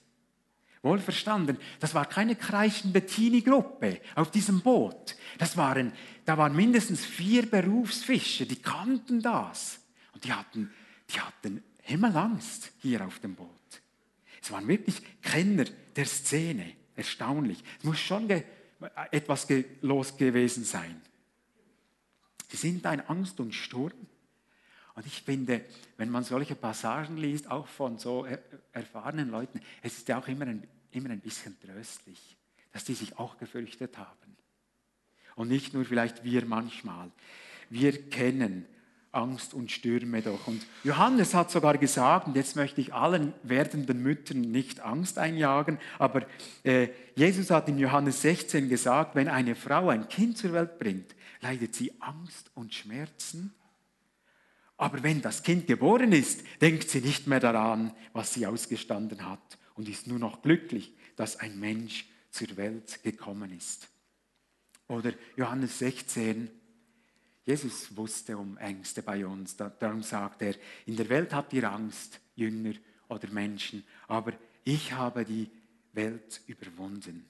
Wohlverstanden, 0.83 1.57
das 1.79 1.93
war 1.93 2.05
keine 2.05 2.35
kreischende 2.35 3.05
Teenie-Gruppe 3.05 3.99
auf 4.15 4.31
diesem 4.31 4.61
Boot. 4.61 5.15
Das 5.37 5.57
waren, 5.57 5.91
da 6.25 6.37
waren 6.37 6.55
mindestens 6.55 7.05
vier 7.05 7.45
Berufsfischer, 7.49 8.45
die 8.45 8.61
kannten 8.61 9.21
das. 9.21 9.79
Und 10.13 10.23
die 10.23 10.31
hatten, 10.31 10.71
die 11.09 11.19
hatten 11.19 11.63
Himmelangst 11.81 12.71
hier 12.79 13.05
auf 13.05 13.19
dem 13.19 13.35
Boot. 13.35 13.49
Es 14.41 14.51
waren 14.51 14.67
wirklich 14.67 15.01
Kenner 15.21 15.65
der 15.95 16.05
Szene. 16.05 16.73
Erstaunlich. 16.95 17.63
Es 17.77 17.83
muss 17.83 17.99
schon 17.99 18.27
etwas 19.11 19.47
los 19.81 20.17
gewesen 20.17 20.63
sein. 20.63 21.01
Sie 22.49 22.57
sind 22.57 22.85
ein 22.85 23.01
Angst 23.07 23.39
und 23.39 23.53
Sturm. 23.53 24.07
Und 24.95 25.05
ich 25.05 25.21
finde, 25.21 25.63
wenn 25.97 26.09
man 26.09 26.23
solche 26.23 26.55
Passagen 26.55 27.17
liest, 27.17 27.51
auch 27.51 27.67
von 27.67 27.99
so 27.99 28.25
erfahrenen 28.71 29.29
Leuten, 29.29 29.61
es 29.83 29.97
ist 29.97 30.07
ja 30.07 30.17
auch 30.17 30.27
immer 30.27 30.47
ein, 30.47 30.67
immer 30.91 31.09
ein 31.09 31.19
bisschen 31.19 31.55
tröstlich, 31.59 32.37
dass 32.71 32.83
die 32.83 32.95
sich 32.95 33.17
auch 33.19 33.37
gefürchtet 33.37 33.97
haben. 33.97 34.35
Und 35.35 35.49
nicht 35.49 35.73
nur 35.73 35.85
vielleicht 35.85 36.23
wir 36.23 36.45
manchmal. 36.45 37.11
Wir 37.69 38.09
kennen 38.09 38.65
Angst 39.11 39.53
und 39.53 39.71
Stürme 39.71 40.21
doch. 40.21 40.47
Und 40.47 40.65
Johannes 40.83 41.33
hat 41.33 41.51
sogar 41.51 41.77
gesagt, 41.77 42.27
und 42.27 42.35
jetzt 42.35 42.55
möchte 42.55 42.81
ich 42.81 42.93
allen 42.93 43.33
werdenden 43.43 44.01
Müttern 44.01 44.41
nicht 44.41 44.79
Angst 44.81 45.17
einjagen, 45.17 45.79
aber 45.97 46.25
äh, 46.63 46.89
Jesus 47.15 47.49
hat 47.49 47.67
in 47.69 47.79
Johannes 47.79 48.21
16 48.21 48.69
gesagt, 48.69 49.15
wenn 49.15 49.27
eine 49.27 49.55
Frau 49.55 49.89
ein 49.89 50.07
Kind 50.07 50.37
zur 50.37 50.53
Welt 50.53 50.79
bringt, 50.79 51.15
leidet 51.41 51.75
sie 51.75 51.93
Angst 51.99 52.51
und 52.53 52.73
Schmerzen. 52.73 53.53
Aber 54.77 55.01
wenn 55.01 55.21
das 55.21 55.41
Kind 55.41 55.65
geboren 55.65 56.11
ist, 56.11 56.43
denkt 56.61 56.89
sie 56.89 57.01
nicht 57.01 57.25
mehr 57.27 57.39
daran, 57.39 57.93
was 58.13 58.33
sie 58.33 58.45
ausgestanden 58.45 59.27
hat 59.27 59.57
und 59.73 59.89
ist 59.89 60.07
nur 60.07 60.19
noch 60.19 60.41
glücklich, 60.41 60.93
dass 61.15 61.37
ein 61.37 61.59
Mensch 61.59 62.05
zur 62.29 62.55
Welt 62.57 63.01
gekommen 63.03 63.51
ist. 63.51 63.89
Oder 64.87 65.13
Johannes 65.35 65.79
16, 65.79 66.49
Jesus 67.47 67.95
wusste 67.95 68.37
um 68.37 68.57
Ängste 68.57 69.01
bei 69.01 69.25
uns. 69.25 69.55
Darum 69.55 70.03
sagt 70.03 70.41
er, 70.41 70.53
in 70.85 70.97
der 70.97 71.07
Welt 71.07 71.33
habt 71.33 71.53
ihr 71.53 71.71
Angst, 71.71 72.19
Jünger 72.35 72.73
oder 73.07 73.29
Menschen, 73.29 73.85
aber 74.09 74.33
ich 74.65 74.91
habe 74.91 75.23
die 75.23 75.49
Welt 75.93 76.41
überwunden. 76.45 77.25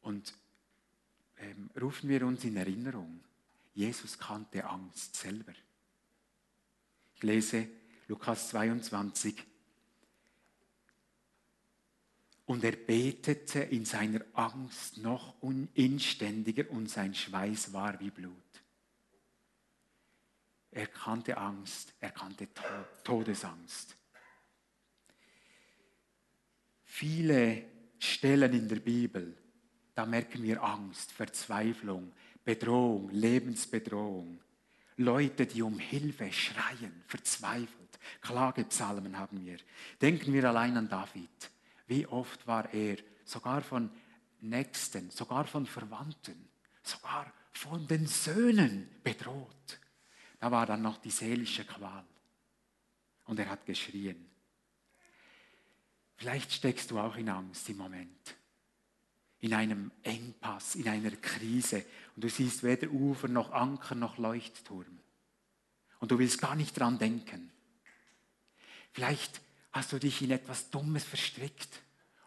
Und 0.00 0.32
ähm, 1.36 1.68
rufen 1.78 2.08
wir 2.08 2.26
uns 2.26 2.44
in 2.44 2.56
Erinnerung, 2.56 3.20
Jesus 3.74 4.18
kannte 4.18 4.64
Angst 4.64 5.14
selber. 5.14 5.52
Ich 7.14 7.22
lese 7.22 7.68
Lukas 8.06 8.48
22, 8.48 9.44
und 12.48 12.64
er 12.64 12.72
betete 12.72 13.60
in 13.60 13.84
seiner 13.84 14.22
Angst 14.32 14.96
noch 14.96 15.34
inständiger 15.74 16.70
und 16.70 16.88
sein 16.88 17.14
Schweiß 17.14 17.74
war 17.74 18.00
wie 18.00 18.10
Blut. 18.10 18.32
Er 20.70 20.86
kannte 20.86 21.36
Angst, 21.36 21.92
er 22.00 22.10
kannte 22.10 22.48
Todesangst. 23.04 23.94
Viele 26.84 27.64
Stellen 27.98 28.54
in 28.54 28.66
der 28.66 28.80
Bibel, 28.80 29.36
da 29.94 30.06
merken 30.06 30.42
wir 30.42 30.62
Angst, 30.62 31.12
Verzweiflung, 31.12 32.12
Bedrohung, 32.46 33.10
Lebensbedrohung. 33.10 34.40
Leute, 34.96 35.44
die 35.44 35.60
um 35.60 35.78
Hilfe 35.78 36.32
schreien, 36.32 37.02
verzweifelt. 37.08 37.98
Klagepsalmen 38.22 39.18
haben 39.18 39.44
wir. 39.44 39.58
Denken 40.00 40.32
wir 40.32 40.44
allein 40.46 40.78
an 40.78 40.88
David. 40.88 41.50
Wie 41.88 42.06
oft 42.06 42.46
war 42.46 42.72
er 42.72 42.98
sogar 43.24 43.62
von 43.62 43.90
Nächsten, 44.40 45.10
sogar 45.10 45.46
von 45.46 45.66
Verwandten, 45.66 46.48
sogar 46.82 47.32
von 47.50 47.86
den 47.88 48.06
Söhnen 48.06 48.88
bedroht. 49.02 49.80
Da 50.38 50.52
war 50.52 50.64
dann 50.64 50.82
noch 50.82 50.98
die 50.98 51.10
seelische 51.10 51.64
Qual. 51.64 52.04
Und 53.24 53.40
er 53.40 53.48
hat 53.48 53.66
geschrien. 53.66 54.30
Vielleicht 56.16 56.52
steckst 56.52 56.90
du 56.90 56.98
auch 56.98 57.16
in 57.16 57.28
Angst 57.28 57.68
im 57.68 57.78
Moment. 57.78 58.36
In 59.40 59.54
einem 59.54 59.90
Engpass, 60.02 60.76
in 60.76 60.88
einer 60.88 61.12
Krise. 61.12 61.84
Und 62.14 62.24
du 62.24 62.28
siehst 62.28 62.62
weder 62.62 62.88
Ufer 62.88 63.28
noch 63.28 63.52
Anker 63.52 63.94
noch 63.94 64.18
Leuchtturm. 64.18 65.00
Und 66.00 66.10
du 66.10 66.18
willst 66.18 66.40
gar 66.40 66.54
nicht 66.54 66.78
dran 66.78 66.98
denken. 66.98 67.50
Vielleicht 68.92 69.40
hast 69.78 69.92
du 69.92 69.98
dich 69.98 70.20
in 70.22 70.32
etwas 70.32 70.70
Dummes 70.70 71.04
verstrickt 71.04 71.80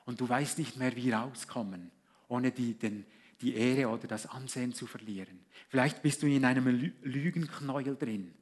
und 0.05 0.21
du 0.21 0.27
weißt 0.27 0.57
nicht 0.57 0.77
mehr, 0.77 0.95
wie 0.95 1.11
rauskommen, 1.11 1.91
ohne 2.29 2.51
die, 2.51 2.75
den, 2.75 3.05
die 3.41 3.55
Ehre 3.55 3.89
oder 3.89 4.07
das 4.07 4.25
Ansehen 4.25 4.73
zu 4.73 4.87
verlieren. 4.87 5.45
Vielleicht 5.67 6.01
bist 6.01 6.23
du 6.23 6.27
in 6.27 6.45
einem 6.45 6.65
Lügenknäuel 7.01 7.97
drin. 7.97 8.33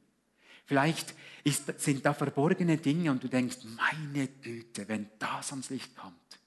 Vielleicht 0.65 1.15
ist, 1.43 1.79
sind 1.81 2.05
da 2.05 2.13
verborgene 2.13 2.77
Dinge 2.77 3.09
und 3.09 3.23
du 3.23 3.27
denkst, 3.27 3.57
meine 3.75 4.27
Güte, 4.27 4.87
wenn 4.87 5.09
das 5.17 5.49
ans 5.49 5.71
Licht 5.71 5.95
kommt. 5.95 6.39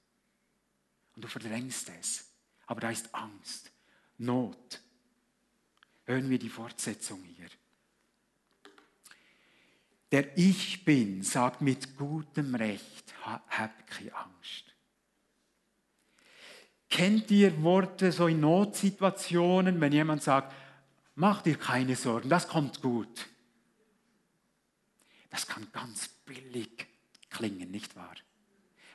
Und 1.16 1.24
du 1.24 1.28
verdrängst 1.28 1.90
es. 2.00 2.26
Aber 2.66 2.80
da 2.80 2.90
ist 2.90 3.12
Angst, 3.12 3.72
Not. 4.18 4.80
Hören 6.04 6.30
wir 6.30 6.38
die 6.38 6.48
Fortsetzung 6.48 7.24
hier. 7.24 7.48
Der 10.12 10.36
Ich 10.36 10.84
Bin 10.84 11.22
sagt 11.22 11.62
mit 11.62 11.96
gutem 11.96 12.54
Recht, 12.54 13.14
hab 13.22 13.86
keine 13.86 14.14
Angst. 14.14 14.64
Kennt 16.90 17.30
ihr 17.30 17.62
Worte 17.62 18.12
so 18.12 18.26
in 18.26 18.40
Notsituationen, 18.40 19.80
wenn 19.80 19.92
jemand 19.92 20.22
sagt, 20.22 20.54
mach 21.14 21.40
dir 21.40 21.56
keine 21.56 21.96
Sorgen, 21.96 22.28
das 22.28 22.46
kommt 22.46 22.82
gut. 22.82 23.26
Das 25.30 25.46
kann 25.46 25.66
ganz 25.72 26.08
billig 26.08 26.86
klingen, 27.30 27.70
nicht 27.70 27.96
wahr? 27.96 28.14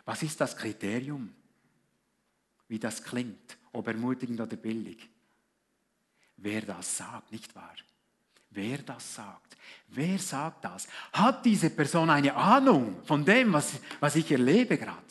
Was 0.05 0.21
ist 0.21 0.39
das 0.39 0.55
Kriterium, 0.55 1.33
wie 2.67 2.77
das 2.77 3.03
klingt, 3.03 3.57
ob 3.71 3.87
ermutigend 3.87 4.39
oder 4.39 4.55
billig? 4.55 5.09
Wer 6.35 6.61
das 6.61 6.97
sagt, 6.97 7.31
nicht 7.31 7.55
wahr? 7.55 7.73
Wer 8.49 8.79
das 8.79 9.15
sagt. 9.15 9.57
Wer 9.89 10.19
sagt 10.19 10.65
das? 10.65 10.87
Hat 11.13 11.45
diese 11.45 11.69
Person 11.69 12.09
eine 12.09 12.35
Ahnung 12.35 13.03
von 13.03 13.23
dem, 13.23 13.53
was, 13.53 13.79
was 13.99 14.15
ich 14.15 14.31
erlebe 14.31 14.77
gerade? 14.77 15.01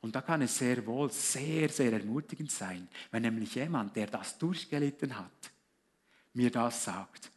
Und 0.00 0.14
da 0.14 0.20
kann 0.20 0.42
es 0.42 0.58
sehr 0.58 0.84
wohl 0.86 1.10
sehr, 1.10 1.68
sehr 1.68 1.92
ermutigend 1.92 2.50
sein, 2.50 2.88
wenn 3.10 3.22
nämlich 3.22 3.54
jemand, 3.54 3.96
der 3.96 4.06
das 4.06 4.36
durchgelitten 4.38 5.16
hat, 5.18 5.52
mir 6.34 6.50
das 6.50 6.84
sagt. 6.84 7.30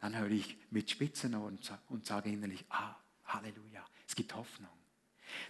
Dann 0.00 0.18
höre 0.18 0.30
ich 0.30 0.58
mit 0.70 0.90
spitzen 0.90 1.34
Ohren 1.36 1.58
und 1.88 2.06
sage 2.06 2.28
innerlich, 2.28 2.64
ah, 2.70 2.96
Halleluja, 3.26 3.84
es 4.06 4.16
gibt 4.16 4.34
Hoffnung. 4.34 4.81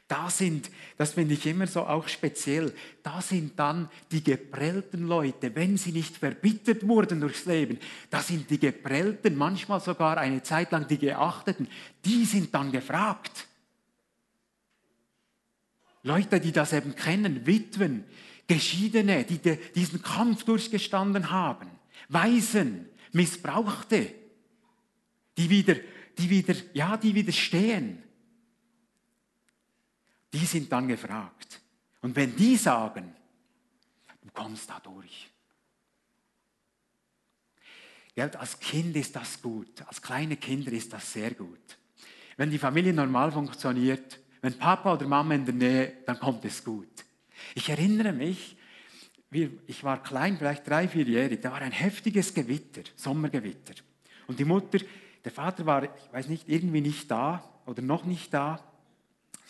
Da 0.08 0.28
sind, 0.28 0.70
das 0.98 1.14
finde 1.14 1.34
ich 1.34 1.46
immer 1.46 1.66
so 1.66 1.86
auch 1.86 2.06
speziell, 2.08 2.74
da 3.02 3.22
sind 3.22 3.58
dann 3.58 3.88
die 4.10 4.22
geprellten 4.22 5.06
Leute, 5.06 5.54
wenn 5.54 5.76
sie 5.76 5.92
nicht 5.92 6.16
verbittert 6.16 6.86
wurden 6.86 7.20
durchs 7.20 7.46
Leben, 7.46 7.78
da 8.10 8.20
sind 8.20 8.50
die 8.50 8.58
geprellten, 8.58 9.36
manchmal 9.36 9.80
sogar 9.80 10.18
eine 10.18 10.42
Zeit 10.42 10.72
lang 10.72 10.86
die 10.86 10.98
geachteten, 10.98 11.66
die 12.04 12.24
sind 12.24 12.54
dann 12.54 12.72
gefragt. 12.72 13.46
Leute, 16.02 16.40
die 16.40 16.52
das 16.52 16.72
eben 16.72 16.94
kennen, 16.94 17.46
Witwen, 17.46 18.04
Geschiedene, 18.46 19.24
die 19.24 19.38
diesen 19.74 20.02
Kampf 20.02 20.44
durchgestanden 20.44 21.30
haben, 21.30 21.70
Waisen, 22.08 22.86
Missbrauchte, 23.12 24.12
die 25.38 25.48
wieder, 25.48 25.76
die 26.18 26.28
wieder, 26.28 26.54
ja, 26.74 26.96
die 26.96 27.14
widerstehen 27.14 28.02
die 30.32 30.46
sind 30.46 30.70
dann 30.72 30.88
gefragt. 30.88 31.60
Und 32.00 32.16
wenn 32.16 32.34
die 32.34 32.56
sagen, 32.56 33.14
du 34.22 34.30
kommst 34.32 34.68
da 34.68 34.80
durch. 34.80 35.30
Gell, 38.14 38.30
als 38.36 38.58
Kind 38.58 38.94
ist 38.96 39.16
das 39.16 39.40
gut, 39.40 39.82
als 39.86 40.02
kleine 40.02 40.36
Kinder 40.36 40.72
ist 40.72 40.92
das 40.92 41.12
sehr 41.12 41.32
gut. 41.32 41.78
Wenn 42.36 42.50
die 42.50 42.58
Familie 42.58 42.92
normal 42.92 43.32
funktioniert, 43.32 44.20
wenn 44.42 44.58
Papa 44.58 44.94
oder 44.94 45.06
Mama 45.06 45.34
in 45.34 45.44
der 45.44 45.54
Nähe, 45.54 45.92
dann 46.04 46.18
kommt 46.18 46.44
es 46.44 46.62
gut. 46.62 46.88
Ich 47.54 47.68
erinnere 47.68 48.12
mich, 48.12 48.56
ich 49.30 49.82
war 49.82 50.02
klein, 50.02 50.36
vielleicht 50.36 50.68
drei, 50.68 50.88
vierjährig, 50.88 51.40
da 51.40 51.52
war 51.52 51.62
ein 51.62 51.72
heftiges 51.72 52.34
Gewitter, 52.34 52.82
Sommergewitter. 52.96 53.74
Und 54.26 54.38
die 54.38 54.44
Mutter, 54.44 54.78
der 55.24 55.32
Vater 55.32 55.64
war, 55.64 55.84
ich 55.84 56.12
weiß 56.12 56.28
nicht, 56.28 56.48
irgendwie 56.48 56.80
nicht 56.80 57.10
da 57.10 57.42
oder 57.64 57.80
noch 57.80 58.04
nicht 58.04 58.34
da. 58.34 58.62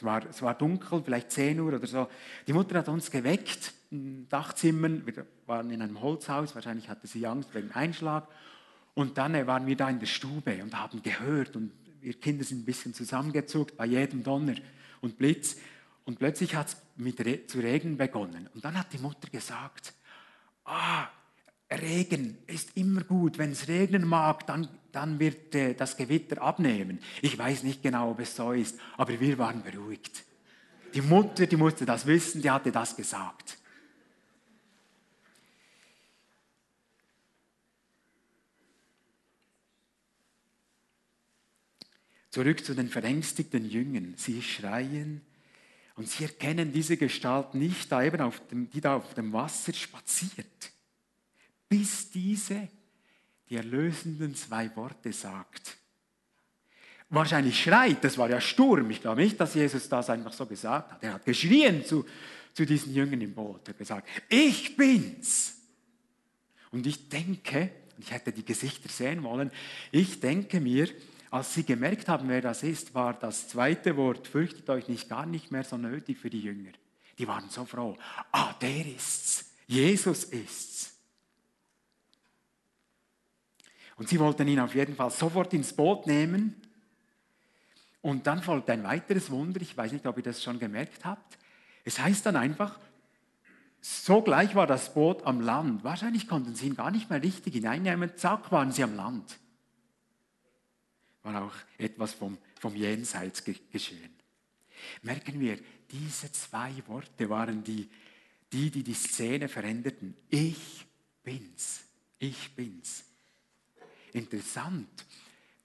Es 0.02 0.06
war, 0.06 0.26
es 0.28 0.42
war 0.42 0.54
dunkel, 0.54 1.00
vielleicht 1.04 1.30
10 1.30 1.60
Uhr 1.60 1.68
oder 1.72 1.86
so. 1.86 2.08
Die 2.48 2.52
Mutter 2.52 2.76
hat 2.76 2.88
uns 2.88 3.08
geweckt 3.08 3.72
im 3.92 4.26
Dachzimmer. 4.28 4.88
Wir 4.88 5.24
waren 5.46 5.70
in 5.70 5.80
einem 5.80 6.00
Holzhaus, 6.00 6.56
wahrscheinlich 6.56 6.88
hatte 6.88 7.06
sie 7.06 7.24
Angst 7.24 7.54
wegen 7.54 7.70
Einschlag. 7.70 8.26
Und 8.94 9.16
dann 9.16 9.36
äh, 9.36 9.46
waren 9.46 9.64
wir 9.64 9.76
da 9.76 9.88
in 9.88 10.00
der 10.00 10.06
Stube 10.06 10.60
und 10.60 10.76
haben 10.76 11.00
gehört 11.04 11.54
und 11.54 11.70
wir 12.00 12.14
Kinder 12.14 12.42
sind 12.42 12.62
ein 12.62 12.64
bisschen 12.64 12.94
zusammengezuckt 12.94 13.76
bei 13.76 13.86
jedem 13.86 14.24
Donner 14.24 14.56
und 15.02 15.18
Blitz. 15.18 15.56
Und 16.04 16.18
plötzlich 16.18 16.56
hat 16.56 16.66
es 16.66 16.76
mit 16.96 17.24
Re 17.24 17.46
zu 17.46 17.60
regnen 17.60 17.96
begonnen. 17.96 18.48
Und 18.54 18.64
dann 18.64 18.76
hat 18.76 18.92
die 18.92 18.98
Mutter 18.98 19.30
gesagt, 19.30 19.94
ah, 20.64 21.06
Regen 21.80 22.38
ist 22.46 22.76
immer 22.76 23.02
gut. 23.04 23.38
Wenn 23.38 23.52
es 23.52 23.68
regnen 23.68 24.06
mag, 24.06 24.46
dann, 24.46 24.68
dann 24.90 25.18
wird 25.18 25.54
äh, 25.54 25.74
das 25.74 25.96
Gewitter 25.96 26.42
abnehmen. 26.42 26.98
Ich 27.20 27.36
weiß 27.36 27.62
nicht 27.62 27.82
genau, 27.82 28.10
ob 28.10 28.20
es 28.20 28.36
so 28.36 28.52
ist, 28.52 28.78
aber 28.96 29.18
wir 29.18 29.38
waren 29.38 29.62
beruhigt. 29.62 30.24
Die 30.94 31.00
Mutter, 31.00 31.46
die 31.46 31.56
musste 31.56 31.86
das 31.86 32.06
wissen, 32.06 32.42
die 32.42 32.50
hatte 32.50 32.70
das 32.70 32.96
gesagt. 32.96 33.58
Zurück 42.30 42.64
zu 42.64 42.74
den 42.74 42.88
verängstigten 42.88 43.68
Jüngern. 43.68 44.14
Sie 44.16 44.40
schreien 44.42 45.20
und 45.96 46.08
sie 46.08 46.24
erkennen 46.24 46.72
diese 46.72 46.96
Gestalt 46.96 47.54
nicht, 47.54 47.92
da 47.92 48.02
eben 48.02 48.22
auf 48.22 48.40
dem, 48.48 48.70
die 48.70 48.80
da 48.80 48.96
auf 48.96 49.12
dem 49.14 49.32
Wasser 49.32 49.74
spaziert 49.74 50.71
bis 51.72 52.10
diese 52.10 52.68
die 53.48 53.56
erlösenden 53.56 54.34
zwei 54.34 54.74
Worte 54.76 55.10
sagt. 55.10 55.78
Wahrscheinlich 57.08 57.62
schreit, 57.62 58.04
das 58.04 58.18
war 58.18 58.28
ja 58.28 58.42
Sturm. 58.42 58.90
Ich 58.90 59.00
glaube 59.00 59.22
nicht, 59.22 59.40
dass 59.40 59.54
Jesus 59.54 59.88
das 59.88 60.10
einfach 60.10 60.34
so 60.34 60.44
gesagt 60.44 60.92
hat. 60.92 61.02
Er 61.02 61.14
hat 61.14 61.24
geschrien 61.24 61.82
zu, 61.82 62.04
zu 62.52 62.66
diesen 62.66 62.94
Jüngern 62.94 63.22
im 63.22 63.32
Boot. 63.32 63.66
Er 63.68 63.70
hat 63.70 63.78
gesagt, 63.78 64.06
ich 64.28 64.76
bin's. 64.76 65.56
Und 66.70 66.86
ich 66.86 67.08
denke, 67.08 67.70
ich 67.98 68.10
hätte 68.10 68.32
die 68.32 68.44
Gesichter 68.44 68.90
sehen 68.90 69.22
wollen, 69.22 69.50
ich 69.90 70.20
denke 70.20 70.60
mir, 70.60 70.88
als 71.30 71.54
sie 71.54 71.64
gemerkt 71.64 72.06
haben, 72.08 72.28
wer 72.28 72.42
das 72.42 72.62
ist, 72.62 72.94
war 72.94 73.14
das 73.14 73.48
zweite 73.48 73.96
Wort, 73.96 74.28
fürchtet 74.28 74.68
euch 74.68 74.88
nicht, 74.88 75.08
gar 75.08 75.24
nicht 75.24 75.50
mehr 75.50 75.64
so 75.64 75.78
nötig 75.78 76.18
für 76.18 76.28
die 76.28 76.40
Jünger. 76.40 76.72
Die 77.18 77.26
waren 77.26 77.48
so 77.48 77.64
froh. 77.64 77.96
Ah, 78.30 78.52
der 78.60 78.86
ist's. 78.94 79.52
Jesus 79.66 80.24
ist's. 80.24 80.91
Und 84.02 84.08
sie 84.08 84.18
wollten 84.18 84.48
ihn 84.48 84.58
auf 84.58 84.74
jeden 84.74 84.96
Fall 84.96 85.12
sofort 85.12 85.54
ins 85.54 85.72
Boot 85.72 86.08
nehmen. 86.08 86.60
Und 88.00 88.26
dann 88.26 88.42
folgt 88.42 88.68
ein 88.68 88.82
weiteres 88.82 89.30
Wunder, 89.30 89.60
ich 89.60 89.76
weiß 89.76 89.92
nicht, 89.92 90.04
ob 90.08 90.16
ihr 90.16 90.24
das 90.24 90.42
schon 90.42 90.58
gemerkt 90.58 91.04
habt. 91.04 91.38
Es 91.84 92.00
heißt 92.00 92.26
dann 92.26 92.34
einfach, 92.34 92.80
sogleich 93.80 94.56
war 94.56 94.66
das 94.66 94.92
Boot 94.92 95.22
am 95.22 95.40
Land. 95.40 95.84
Wahrscheinlich 95.84 96.26
konnten 96.26 96.56
sie 96.56 96.66
ihn 96.66 96.74
gar 96.74 96.90
nicht 96.90 97.10
mehr 97.10 97.22
richtig 97.22 97.54
hineinnehmen. 97.54 98.10
Zack, 98.16 98.50
waren 98.50 98.72
sie 98.72 98.82
am 98.82 98.96
Land. 98.96 99.38
War 101.22 101.44
auch 101.44 101.54
etwas 101.78 102.12
vom, 102.12 102.38
vom 102.58 102.74
Jenseits 102.74 103.44
geschehen. 103.44 104.10
Merken 105.02 105.38
wir, 105.38 105.60
diese 105.92 106.32
zwei 106.32 106.72
Worte 106.88 107.30
waren 107.30 107.62
die, 107.62 107.88
die, 108.50 108.68
die 108.68 108.82
die 108.82 108.94
Szene 108.94 109.46
veränderten. 109.46 110.16
Ich 110.28 110.86
bin's. 111.22 111.84
Ich 112.18 112.56
bin's. 112.56 113.04
Interessant, 114.12 114.88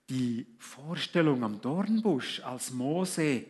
die 0.10 0.47
Vorstellung 0.57 1.43
am 1.43 1.62
Dornbusch, 1.62 2.41
als 2.41 2.71
Mose 2.71 3.45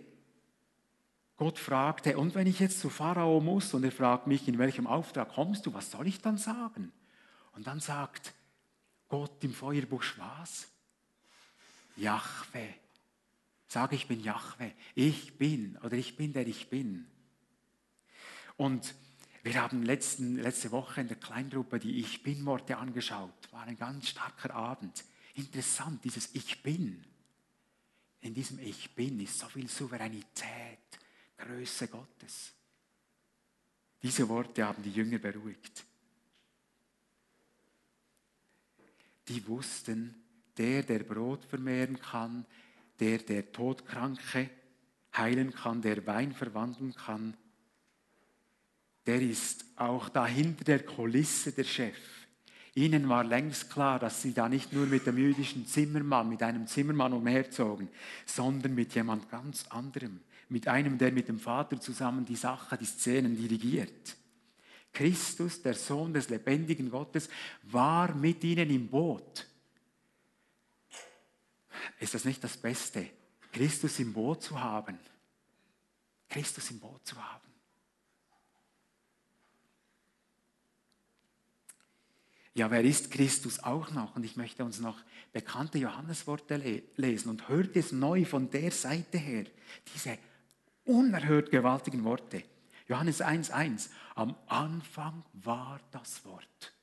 Gott 1.37 1.59
fragte, 1.59 2.17
und 2.17 2.33
wenn 2.33 2.47
ich 2.47 2.59
jetzt 2.59 2.79
zu 2.79 2.89
Pharao 2.89 3.39
muss 3.39 3.73
und 3.75 3.83
er 3.83 3.91
fragt 3.91 4.25
mich, 4.25 4.47
in 4.47 4.57
welchem 4.57 4.87
Auftrag 4.87 5.29
kommst 5.29 5.67
du, 5.67 5.73
was 5.73 5.91
soll 5.91 6.07
ich 6.07 6.19
dann 6.19 6.39
sagen? 6.39 6.91
Und 7.53 7.67
dann 7.67 7.79
sagt 7.79 8.33
Gott 9.07 9.43
im 9.43 9.53
Feuerbusch 9.53 10.17
was? 10.17 10.67
Jahwe. 11.95 12.73
Sage, 13.67 13.95
ich 13.95 14.07
bin 14.07 14.21
Jahwe. 14.21 14.71
Ich 14.95 15.37
bin 15.37 15.77
oder 15.83 15.95
ich 15.95 16.17
bin 16.17 16.33
der 16.33 16.47
ich 16.47 16.69
bin. 16.69 17.05
Und 18.55 18.95
wir 19.47 19.61
haben 19.61 19.83
letzten, 19.83 20.35
letzte 20.35 20.71
Woche 20.71 20.99
in 20.99 21.07
der 21.07 21.15
Kleingruppe 21.15 21.79
die 21.79 21.99
Ich 21.99 22.21
Bin-Worte 22.21 22.75
angeschaut. 22.75 23.51
War 23.51 23.63
ein 23.63 23.77
ganz 23.77 24.09
starker 24.09 24.53
Abend. 24.53 25.05
Interessant, 25.35 26.03
dieses 26.03 26.35
Ich 26.35 26.61
Bin. 26.61 27.01
In 28.19 28.33
diesem 28.33 28.59
Ich 28.59 28.93
Bin 28.93 29.21
ist 29.21 29.39
so 29.39 29.47
viel 29.47 29.69
Souveränität, 29.69 30.99
Größe 31.37 31.87
Gottes. 31.87 32.51
Diese 34.03 34.27
Worte 34.27 34.65
haben 34.65 34.83
die 34.83 34.91
Jünger 34.91 35.19
beruhigt. 35.19 35.85
Die 39.29 39.47
wussten, 39.47 40.13
der, 40.57 40.83
der 40.83 40.99
Brot 40.99 41.45
vermehren 41.45 41.97
kann, 41.99 42.45
der, 42.99 43.19
der 43.19 43.49
Todkranke 43.53 44.49
heilen 45.15 45.53
kann, 45.53 45.81
der 45.81 46.05
Wein 46.05 46.33
verwandeln 46.33 46.93
kann, 46.93 47.37
der 49.07 49.21
ist 49.21 49.65
auch 49.77 50.09
da 50.09 50.27
hinter 50.27 50.65
der 50.65 50.85
Kulisse 50.85 51.53
der 51.53 51.63
Chef. 51.63 51.97
Ihnen 52.75 53.09
war 53.09 53.23
längst 53.23 53.71
klar, 53.71 53.97
dass 53.97 54.21
sie 54.21 54.33
da 54.33 54.47
nicht 54.47 54.71
nur 54.71 54.85
mit 54.85 55.07
dem 55.07 55.17
jüdischen 55.17 55.65
Zimmermann, 55.65 56.29
mit 56.29 56.43
einem 56.43 56.67
Zimmermann 56.67 57.13
umherzogen, 57.13 57.89
sondern 58.25 58.75
mit 58.75 58.93
jemand 58.93 59.29
ganz 59.31 59.65
anderem, 59.69 60.19
mit 60.49 60.67
einem, 60.67 60.97
der 60.97 61.11
mit 61.11 61.27
dem 61.27 61.39
Vater 61.39 61.79
zusammen 61.81 62.25
die 62.25 62.35
Sache, 62.35 62.77
die 62.77 62.85
Szenen 62.85 63.35
dirigiert. 63.35 64.15
Christus, 64.93 65.61
der 65.61 65.73
Sohn 65.73 66.13
des 66.13 66.29
lebendigen 66.29 66.91
Gottes, 66.91 67.29
war 67.63 68.13
mit 68.13 68.43
ihnen 68.43 68.69
im 68.69 68.87
Boot. 68.87 69.47
Ist 71.99 72.13
das 72.13 72.25
nicht 72.25 72.43
das 72.43 72.57
Beste, 72.57 73.09
Christus 73.51 73.99
im 73.99 74.13
Boot 74.13 74.43
zu 74.43 74.59
haben? 74.59 74.99
Christus 76.29 76.69
im 76.71 76.79
Boot 76.79 77.05
zu 77.07 77.15
haben. 77.15 77.46
Ja, 82.57 82.71
wer 82.71 82.83
ist 82.83 83.11
Christus 83.11 83.59
auch 83.59 83.91
noch? 83.91 84.15
Und 84.15 84.23
ich 84.23 84.35
möchte 84.35 84.65
uns 84.65 84.79
noch 84.79 84.97
bekannte 85.31 85.77
Johannesworte 85.77 86.57
le 86.57 86.81
lesen 86.95 87.29
und 87.29 87.47
hört 87.49 87.75
es 87.75 87.91
neu 87.91 88.25
von 88.25 88.49
der 88.49 88.71
Seite 88.71 89.19
her. 89.19 89.45
Diese 89.93 90.17
unerhört 90.83 91.51
gewaltigen 91.51 92.03
Worte. 92.03 92.43
Johannes 92.87 93.21
1,1. 93.21 93.89
Am 94.15 94.35
Anfang 94.47 95.23
war 95.33 95.79
das 95.91 96.25
Wort. 96.25 96.73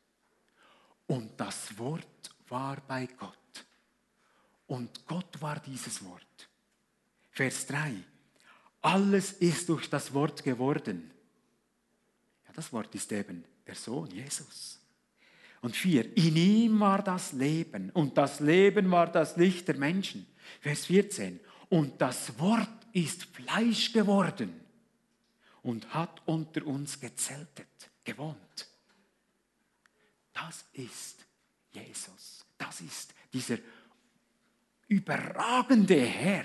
Und 1.08 1.32
das 1.40 1.76
Wort 1.76 2.36
war 2.46 2.76
bei 2.86 3.06
Gott. 3.06 3.66
Und 4.68 5.04
Gott 5.08 5.42
war 5.42 5.58
dieses 5.58 6.04
Wort. 6.04 6.48
Vers 7.32 7.66
3. 7.66 7.96
Alles 8.80 9.32
ist 9.32 9.68
durch 9.68 9.90
das 9.90 10.14
Wort 10.14 10.44
geworden. 10.44 11.10
Ja, 12.46 12.52
das 12.52 12.72
Wort 12.72 12.94
ist 12.94 13.10
eben 13.10 13.44
der 13.66 13.74
Sohn 13.74 14.08
Jesus. 14.12 14.83
Und 15.64 15.76
vier, 15.76 16.14
in 16.14 16.36
ihm 16.36 16.80
war 16.80 17.02
das 17.02 17.32
Leben 17.32 17.88
und 17.92 18.18
das 18.18 18.40
Leben 18.40 18.90
war 18.90 19.10
das 19.10 19.38
Licht 19.38 19.66
der 19.66 19.78
Menschen. 19.78 20.26
Vers 20.60 20.84
14, 20.84 21.40
und 21.70 21.98
das 22.02 22.38
Wort 22.38 22.68
ist 22.92 23.24
Fleisch 23.24 23.90
geworden 23.90 24.60
und 25.62 25.94
hat 25.94 26.20
unter 26.26 26.66
uns 26.66 27.00
gezeltet, 27.00 27.90
gewohnt. 28.04 28.68
Das 30.34 30.66
ist 30.74 31.24
Jesus. 31.72 32.44
Das 32.58 32.82
ist 32.82 33.14
dieser 33.32 33.56
überragende 34.88 35.98
Herr, 35.98 36.44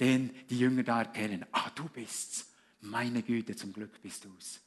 den 0.00 0.34
die 0.50 0.58
Jünger 0.58 0.82
da 0.82 1.02
erkennen. 1.02 1.46
Ah, 1.52 1.70
du 1.76 1.84
bist's. 1.84 2.44
Meine 2.80 3.22
Güte, 3.22 3.54
zum 3.54 3.72
Glück 3.72 4.02
bist 4.02 4.24
du's. 4.24 4.60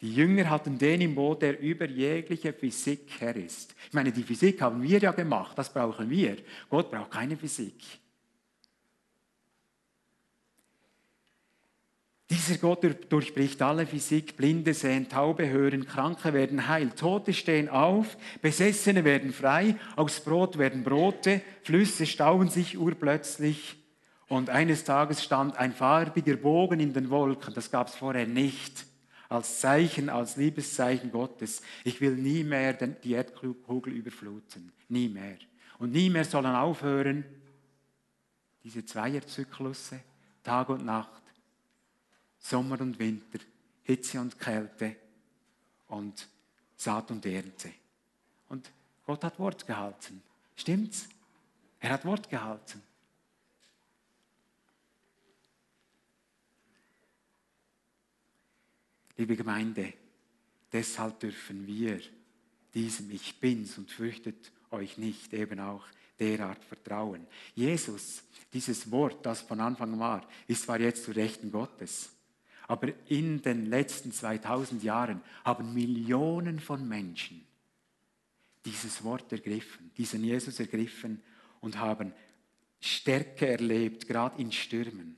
Die 0.00 0.14
Jünger 0.14 0.50
hatten 0.50 0.76
den 0.78 1.00
im 1.00 1.14
Boot, 1.14 1.42
der 1.42 1.58
über 1.60 1.88
jegliche 1.88 2.52
Physik 2.52 3.08
her 3.20 3.36
ist. 3.36 3.74
Ich 3.86 3.92
meine, 3.94 4.12
die 4.12 4.22
Physik 4.22 4.60
haben 4.60 4.82
wir 4.82 4.98
ja 4.98 5.12
gemacht, 5.12 5.56
das 5.56 5.72
brauchen 5.72 6.10
wir. 6.10 6.36
Gott 6.68 6.90
braucht 6.90 7.12
keine 7.12 7.36
Physik. 7.36 7.74
Dieser 12.28 12.58
Gott 12.58 12.84
durchbricht 13.10 13.62
alle 13.62 13.86
Physik, 13.86 14.36
Blinde 14.36 14.74
sehen, 14.74 15.08
Taube 15.08 15.48
hören, 15.48 15.86
Kranke 15.86 16.32
werden 16.32 16.66
heil, 16.66 16.90
Tote 16.90 17.32
stehen 17.32 17.68
auf, 17.68 18.16
Besessene 18.42 19.04
werden 19.04 19.32
frei, 19.32 19.76
aus 19.94 20.20
Brot 20.20 20.58
werden 20.58 20.82
Brote, 20.82 21.42
Flüsse 21.62 22.06
stauen 22.06 22.48
sich 22.48 22.76
urplötzlich. 22.76 23.76
Und 24.26 24.50
eines 24.50 24.84
Tages 24.84 25.22
stand 25.22 25.56
ein 25.58 25.72
farbiger 25.72 26.36
Bogen 26.36 26.80
in 26.80 26.92
den 26.92 27.10
Wolken, 27.10 27.54
das 27.54 27.70
gab 27.70 27.88
es 27.88 27.94
vorher 27.94 28.26
nicht 28.26 28.84
als 29.34 29.60
Zeichen, 29.60 30.08
als 30.08 30.36
Liebeszeichen 30.36 31.10
Gottes. 31.10 31.62
Ich 31.84 32.00
will 32.00 32.16
nie 32.16 32.44
mehr 32.44 32.72
die 32.72 33.12
Erdkugel 33.12 33.92
überfluten. 33.92 34.72
Nie 34.88 35.08
mehr. 35.08 35.38
Und 35.78 35.92
nie 35.92 36.08
mehr 36.08 36.24
sollen 36.24 36.54
aufhören 36.54 37.24
diese 38.62 38.84
Zweierzyklusse, 38.84 40.00
Tag 40.42 40.70
und 40.70 40.84
Nacht, 40.84 41.22
Sommer 42.38 42.80
und 42.80 42.98
Winter, 42.98 43.38
Hitze 43.82 44.20
und 44.20 44.38
Kälte 44.38 44.96
und 45.88 46.26
Saat 46.76 47.10
und 47.10 47.26
Ernte. 47.26 47.70
Und 48.48 48.70
Gott 49.04 49.22
hat 49.24 49.38
Wort 49.38 49.66
gehalten. 49.66 50.22
Stimmt's? 50.56 51.08
Er 51.80 51.90
hat 51.90 52.04
Wort 52.06 52.30
gehalten. 52.30 52.82
Liebe 59.16 59.36
Gemeinde, 59.36 59.92
deshalb 60.72 61.20
dürfen 61.20 61.66
wir 61.66 62.00
diesem 62.74 63.10
Ich 63.12 63.38
Bin's 63.38 63.78
und 63.78 63.90
fürchtet 63.90 64.50
euch 64.70 64.98
nicht 64.98 65.32
eben 65.32 65.60
auch 65.60 65.84
derart 66.18 66.64
vertrauen. 66.64 67.26
Jesus, 67.54 68.24
dieses 68.52 68.90
Wort, 68.90 69.24
das 69.24 69.40
von 69.42 69.60
Anfang 69.60 69.98
war, 69.98 70.28
ist 70.48 70.64
zwar 70.64 70.80
jetzt 70.80 71.04
zu 71.04 71.12
Rechten 71.12 71.52
Gottes, 71.52 72.10
aber 72.66 72.92
in 73.08 73.42
den 73.42 73.66
letzten 73.66 74.10
2000 74.10 74.82
Jahren 74.82 75.20
haben 75.44 75.74
Millionen 75.74 76.58
von 76.58 76.88
Menschen 76.88 77.46
dieses 78.64 79.04
Wort 79.04 79.30
ergriffen, 79.30 79.90
diesen 79.96 80.24
Jesus 80.24 80.58
ergriffen 80.58 81.22
und 81.60 81.78
haben 81.78 82.12
Stärke 82.80 83.46
erlebt, 83.46 84.08
gerade 84.08 84.40
in 84.40 84.50
Stürmen. 84.50 85.16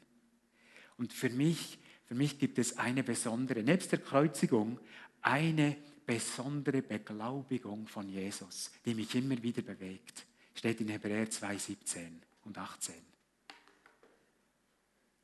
Und 0.99 1.13
für 1.13 1.31
mich 1.31 1.79
für 2.07 2.15
mich 2.15 2.39
gibt 2.39 2.59
es 2.59 2.79
eine 2.79 3.03
besondere, 3.03 3.63
nebst 3.63 3.91
der 3.93 3.99
Kreuzigung, 3.99 4.79
eine 5.23 5.77
besondere 6.07 6.83
Beglaubigung 6.83 7.89
von 7.89 8.09
Jesus, 8.09 8.71
die 8.85 8.95
mich 8.95 9.15
immer 9.17 9.43
wieder 9.43 9.63
bewegt. 9.63 10.25
Steht 10.55 10.81
in 10.81 10.89
Hebräer 10.89 11.29
2, 11.29 11.59
17 11.59 12.23
und 12.45 12.57
18. 12.57 12.95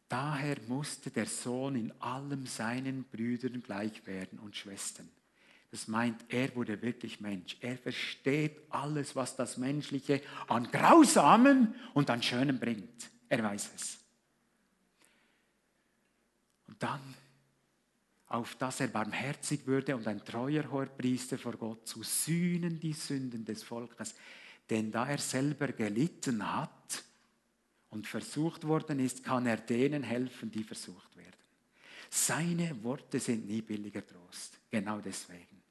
Daher 0.09 0.57
musste 0.67 1.11
der 1.11 1.27
Sohn 1.27 1.77
in 1.77 1.93
allem 2.03 2.47
seinen 2.47 3.05
Brüdern 3.05 3.63
gleich 3.63 4.05
werden 4.07 4.41
und 4.41 4.57
Schwestern. 4.57 5.09
Das 5.71 5.89
meint, 5.89 6.23
er 6.29 6.55
wurde 6.55 6.83
wirklich 6.83 7.21
Mensch. 7.21 7.57
Er 7.61 7.79
versteht 7.79 8.61
alles, 8.69 9.17
was 9.17 9.37
das 9.37 9.57
Menschliche 9.57 10.21
an 10.49 10.71
Grausamen 10.71 11.75
und 11.95 12.11
an 12.11 12.23
Schönem 12.23 12.59
bringt. 12.59 13.11
Er 13.31 13.43
weiß 13.43 13.71
es 13.75 14.02
dann, 16.83 17.15
auf 18.27 18.55
dass 18.57 18.81
er 18.81 18.89
barmherzig 18.89 19.67
würde 19.67 19.95
und 19.95 20.07
ein 20.09 20.25
treuer 20.25 20.71
Hohepriester 20.71 21.39
vor 21.39 21.53
Gott 21.53 21.87
zu 21.87 22.03
sühnen 22.03 22.81
die 22.81 22.95
Sünden 22.95 23.45
des 23.45 23.63
Volkes. 23.63 24.15
Denn 24.71 24.91
da 24.91 25.07
er 25.09 25.19
selber 25.19 25.69
gelitten 25.69 26.43
hat 26.51 27.05
und 27.91 28.07
versucht 28.07 28.67
worden 28.67 29.01
ist, 29.01 29.23
kann 29.23 29.47
er 29.47 29.59
denen 29.59 30.03
helfen, 30.03 30.51
die 30.51 30.65
versucht 30.65 31.15
werden. 31.17 31.33
Seine 32.09 32.83
Worte 32.83 33.21
sind 33.21 33.47
nie 33.47 33.63
billiger 33.63 34.07
Trost. 34.07 34.59
Genau 34.71 35.01
deswegen. 35.01 35.63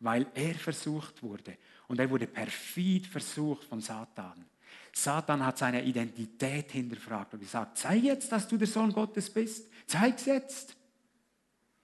Weil 0.00 0.26
er 0.34 0.54
versucht 0.54 1.22
wurde 1.22 1.56
und 1.88 2.00
er 2.00 2.10
wurde 2.10 2.26
perfid 2.26 3.06
versucht 3.06 3.64
von 3.64 3.80
Satan. 3.80 4.44
Satan 4.92 5.44
hat 5.44 5.58
seine 5.58 5.84
Identität 5.84 6.72
hinterfragt 6.72 7.34
und 7.34 7.40
gesagt, 7.40 7.78
sei 7.78 7.96
jetzt, 7.96 8.32
dass 8.32 8.48
du 8.48 8.56
der 8.56 8.66
Sohn 8.66 8.92
Gottes 8.92 9.30
bist. 9.30 9.68
Zeig's 9.90 10.24
jetzt. 10.26 10.76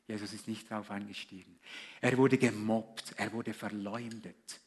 Jesus 0.07 0.33
ist 0.33 0.47
nicht 0.47 0.71
darauf 0.71 0.93
eingestiegen. 0.93 1.59
Er 2.01 2.17
wurde 2.17 2.39
gemobbt, 2.39 3.15
er 3.17 3.33
wurde 3.33 3.53
verleumdet, 3.53 4.61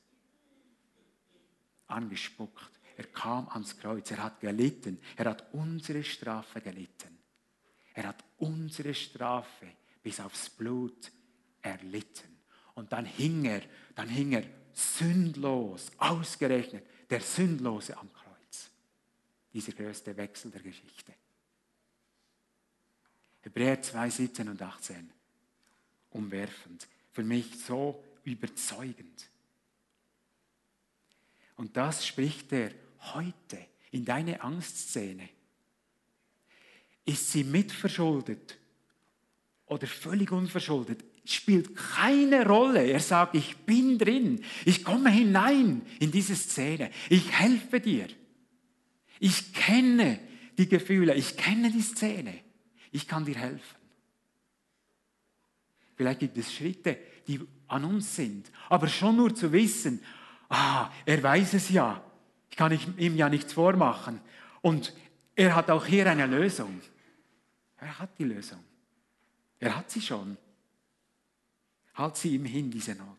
angespuckt. 1.88 2.72
Er 2.98 3.06
kam 3.06 3.48
ans 3.48 3.78
Kreuz, 3.78 4.12
er 4.12 4.24
hat 4.24 4.42
gelitten, 4.42 5.00
er 5.16 5.30
hat 5.30 5.54
unsere 5.54 6.04
Strafe 6.04 6.60
gelitten. 6.60 7.18
Er 7.94 8.08
hat 8.08 8.26
unsere 8.40 8.94
Strafe 8.94 9.68
bis 10.04 10.20
aufs 10.20 10.50
Blut 10.50 11.10
erlitten. 11.62 12.42
Und 12.76 12.92
dann 12.92 13.06
hing 13.06 13.46
er, 13.46 13.62
dann 13.96 14.10
hing 14.10 14.34
er 14.34 14.44
sündlos, 14.74 15.92
ausgerechnet, 15.98 16.86
der 17.10 17.22
Sündlose 17.22 17.98
am 17.98 18.12
Kreuz. 18.12 18.70
Dieser 19.54 19.72
größte 19.72 20.18
Wechsel 20.18 20.52
der 20.52 20.62
Geschichte. 20.62 21.14
Hebräer 23.42 23.82
2, 23.82 24.10
17 24.10 24.50
und 24.50 24.62
18. 24.62 25.10
Umwerfend. 26.12 26.88
Für 27.12 27.24
mich 27.24 27.64
so 27.66 28.04
überzeugend. 28.24 29.30
Und 31.56 31.76
das 31.76 32.06
spricht 32.06 32.52
er 32.54 32.72
heute 33.14 33.66
in 33.92 34.06
deine 34.06 34.42
Angstszene. 34.42 35.28
Ist 37.06 37.32
sie 37.32 37.44
mitverschuldet 37.44 38.58
oder 39.66 39.88
völlig 39.88 40.32
unverschuldet? 40.32 41.04
Spielt 41.26 41.76
keine 41.76 42.46
Rolle. 42.46 42.86
Er 42.86 43.00
sagt, 43.00 43.36
ich 43.36 43.58
bin 43.58 43.98
drin. 43.98 44.44
Ich 44.66 44.84
komme 44.84 45.12
hinein 45.12 45.82
in 46.00 46.12
diese 46.12 46.36
Szene. 46.36 46.92
Ich 47.10 47.32
helfe 47.32 47.80
dir. 47.80 48.08
Ich 49.20 49.54
kenne 49.54 50.20
die 50.58 50.70
Gefühle. 50.70 51.14
Ich 51.16 51.36
kenne 51.36 51.72
die 51.72 51.82
Szene. 51.82 52.40
Ich 52.92 53.08
kann 53.08 53.26
dir 53.26 53.38
helfen. 53.38 53.78
Vielleicht 55.96 56.22
gibt 56.22 56.38
es 56.38 56.54
Schritte, 56.54 56.98
die 57.28 57.42
an 57.68 57.84
uns 57.84 58.16
sind. 58.16 58.50
Aber 58.70 58.88
schon 58.88 59.18
nur 59.18 59.36
zu 59.36 59.52
wissen, 59.52 60.02
ah, 60.48 60.90
er 61.06 61.22
weiß 61.22 61.54
es 61.56 61.70
ja. 61.70 62.02
Ich 62.50 62.56
kann 62.56 62.78
ihm 62.98 63.16
ja 63.16 63.30
nichts 63.30 63.54
vormachen. 63.54 64.22
Und 64.62 64.94
er 65.36 65.56
hat 65.56 65.70
auch 65.70 65.86
hier 65.86 66.10
eine 66.10 66.26
Lösung. 66.26 66.82
Er 67.78 68.00
hat 68.00 68.18
die 68.18 68.24
Lösung. 68.24 68.64
Er 69.60 69.76
hat 69.76 69.92
sie 69.92 70.02
schon. 70.02 70.38
Halt 71.96 72.16
sie 72.16 72.36
ihm 72.36 72.46
hin, 72.46 72.72
diese 72.72 72.96
Not. 72.96 73.18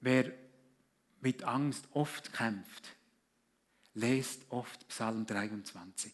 Wer 0.00 0.32
mit 1.20 1.42
Angst 1.42 1.88
oft 1.92 2.32
kämpft, 2.32 2.96
lest 3.94 4.42
oft 4.50 4.86
Psalm 4.88 5.26
23. 5.26 6.12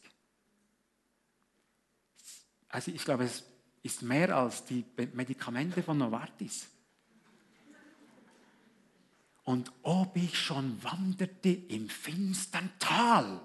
Also 2.75 2.91
ich 2.91 3.05
glaube, 3.05 3.23
es 3.23 3.45
ist 3.85 4.03
mehr 4.03 4.37
als 4.37 4.65
die 4.65 4.85
Medikamente 5.13 5.81
von 5.81 5.97
Novartis. 5.97 6.67
Und 9.45 9.71
ob 9.83 10.17
ich 10.17 10.37
schon 10.37 10.83
wanderte 10.83 11.51
im 11.51 11.89
finstern 11.89 12.73
Tal, 12.81 13.41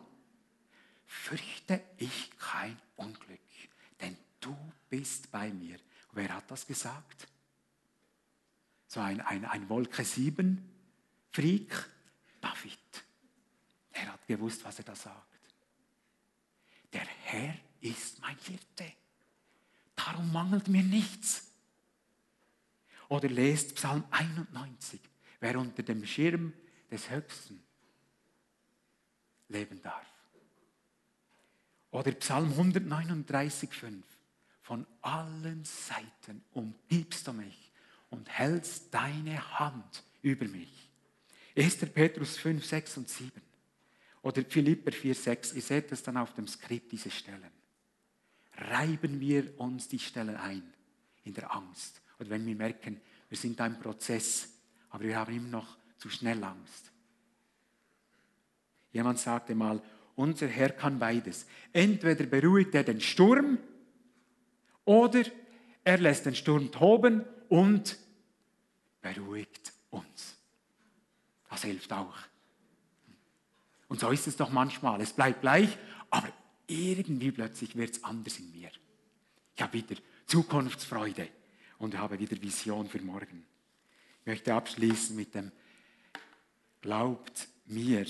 fürchte 1.06 1.80
ich 1.98 2.32
kein 2.40 2.76
Unglück, 2.96 3.40
denn 4.02 4.18
du 4.40 4.58
bist 4.90 5.30
bei 5.30 5.54
mir. 5.54 5.78
Wer 6.14 6.34
hat 6.34 6.50
das 6.50 6.66
gesagt? 6.66 7.28
So 8.88 9.00
ein, 9.00 9.22
ein, 9.22 9.46
ein 9.46 9.70
Wolke 9.70 10.04
7 10.04 10.68
Freak, 11.32 11.88
David. 12.42 12.80
gewusst, 14.26 14.64
was 14.64 14.80
er 14.80 14.86
da 14.86 14.96
sagt. 14.96 15.40
Der 16.92 17.06
Herr 17.26 17.54
ist 17.80 18.20
mein 18.22 18.36
Hirte. 18.40 18.92
Darum 20.06 20.32
mangelt 20.32 20.68
mir 20.68 20.84
nichts. 20.84 21.48
Oder 23.10 23.28
lest 23.28 23.76
Psalm 23.76 24.04
91, 24.12 25.00
wer 25.40 25.60
unter 25.60 25.84
dem 25.84 26.06
Schirm 26.06 26.54
des 26.92 27.10
Höchsten 27.10 27.62
leben 29.50 29.82
darf. 29.82 30.06
Oder 31.92 32.12
Psalm 32.14 32.52
139, 32.52 33.74
5. 33.74 34.06
Von 34.62 34.86
allen 35.02 35.66
Seiten 35.66 36.44
umgibst 36.54 37.28
du 37.28 37.34
mich 37.34 37.72
und 38.12 38.30
hältst 38.30 38.94
deine 38.94 39.60
Hand 39.60 40.04
über 40.22 40.46
mich. 40.46 40.90
1. 41.58 41.78
Petrus 41.92 42.38
5, 42.38 42.64
6 42.64 42.98
und 42.98 43.10
7. 43.10 43.42
Oder 44.22 44.46
Philipper 44.46 44.92
4, 44.92 45.16
6. 45.16 45.54
Ihr 45.54 45.62
seht 45.64 45.92
es 45.92 46.04
dann 46.04 46.18
auf 46.18 46.34
dem 46.36 46.48
Skript, 46.48 46.92
diese 46.92 47.10
Stellen. 47.10 47.59
Reiben 48.60 49.20
wir 49.20 49.60
uns 49.60 49.88
die 49.88 50.00
Stellen 50.00 50.36
ein 50.36 50.64
in 51.24 51.34
der 51.34 51.54
Angst. 51.54 52.02
Oder 52.20 52.32
wenn 52.32 52.46
wir 52.46 52.56
merken, 52.56 53.00
wir 53.30 53.38
sind 53.38 53.60
ein 53.62 53.80
Prozess, 53.80 54.50
aber 54.90 55.04
wir 55.06 55.18
haben 55.18 55.34
immer 55.34 55.50
noch 55.50 55.78
zu 55.98 56.10
schnell 56.10 56.44
Angst. 56.44 56.92
Jemand 58.92 59.20
sagte 59.20 59.56
mal, 59.56 59.82
unser 60.16 60.48
Herr 60.48 60.72
kann 60.72 61.00
beides. 61.00 61.46
Entweder 61.72 62.26
beruhigt 62.26 62.76
er 62.76 62.84
den 62.84 63.00
Sturm 63.00 63.58
oder 64.84 65.24
er 65.84 65.98
lässt 65.98 66.26
den 66.26 66.36
Sturm 66.36 66.72
toben 66.72 67.24
und 67.48 67.98
beruhigt 69.02 69.72
uns. 69.92 70.36
Das 71.50 71.64
hilft 71.64 71.94
auch. 71.94 72.18
Und 73.88 74.00
so 74.00 74.10
ist 74.10 74.28
es 74.28 74.36
doch 74.36 74.50
manchmal. 74.50 75.02
Es 75.02 75.14
bleibt 75.14 75.42
gleich, 75.42 75.78
aber 76.10 76.30
irgendwie 76.70 77.32
plötzlich 77.32 77.76
wird 77.76 77.96
es 77.96 78.04
anders 78.04 78.40
in 78.40 78.52
mir. 78.52 78.70
Ich 79.56 79.62
habe 79.62 79.74
wieder 79.74 79.96
Zukunftsfreude 80.26 81.28
und 81.80 81.98
habe 81.98 82.20
wieder 82.20 82.42
Vision 82.42 82.88
für 82.88 83.02
morgen. 83.02 83.46
Ich 84.22 84.28
möchte 84.28 84.54
abschließen 84.54 85.16
mit 85.16 85.36
dem 85.36 85.52
Glaubt 86.82 87.48
mir, 87.66 88.06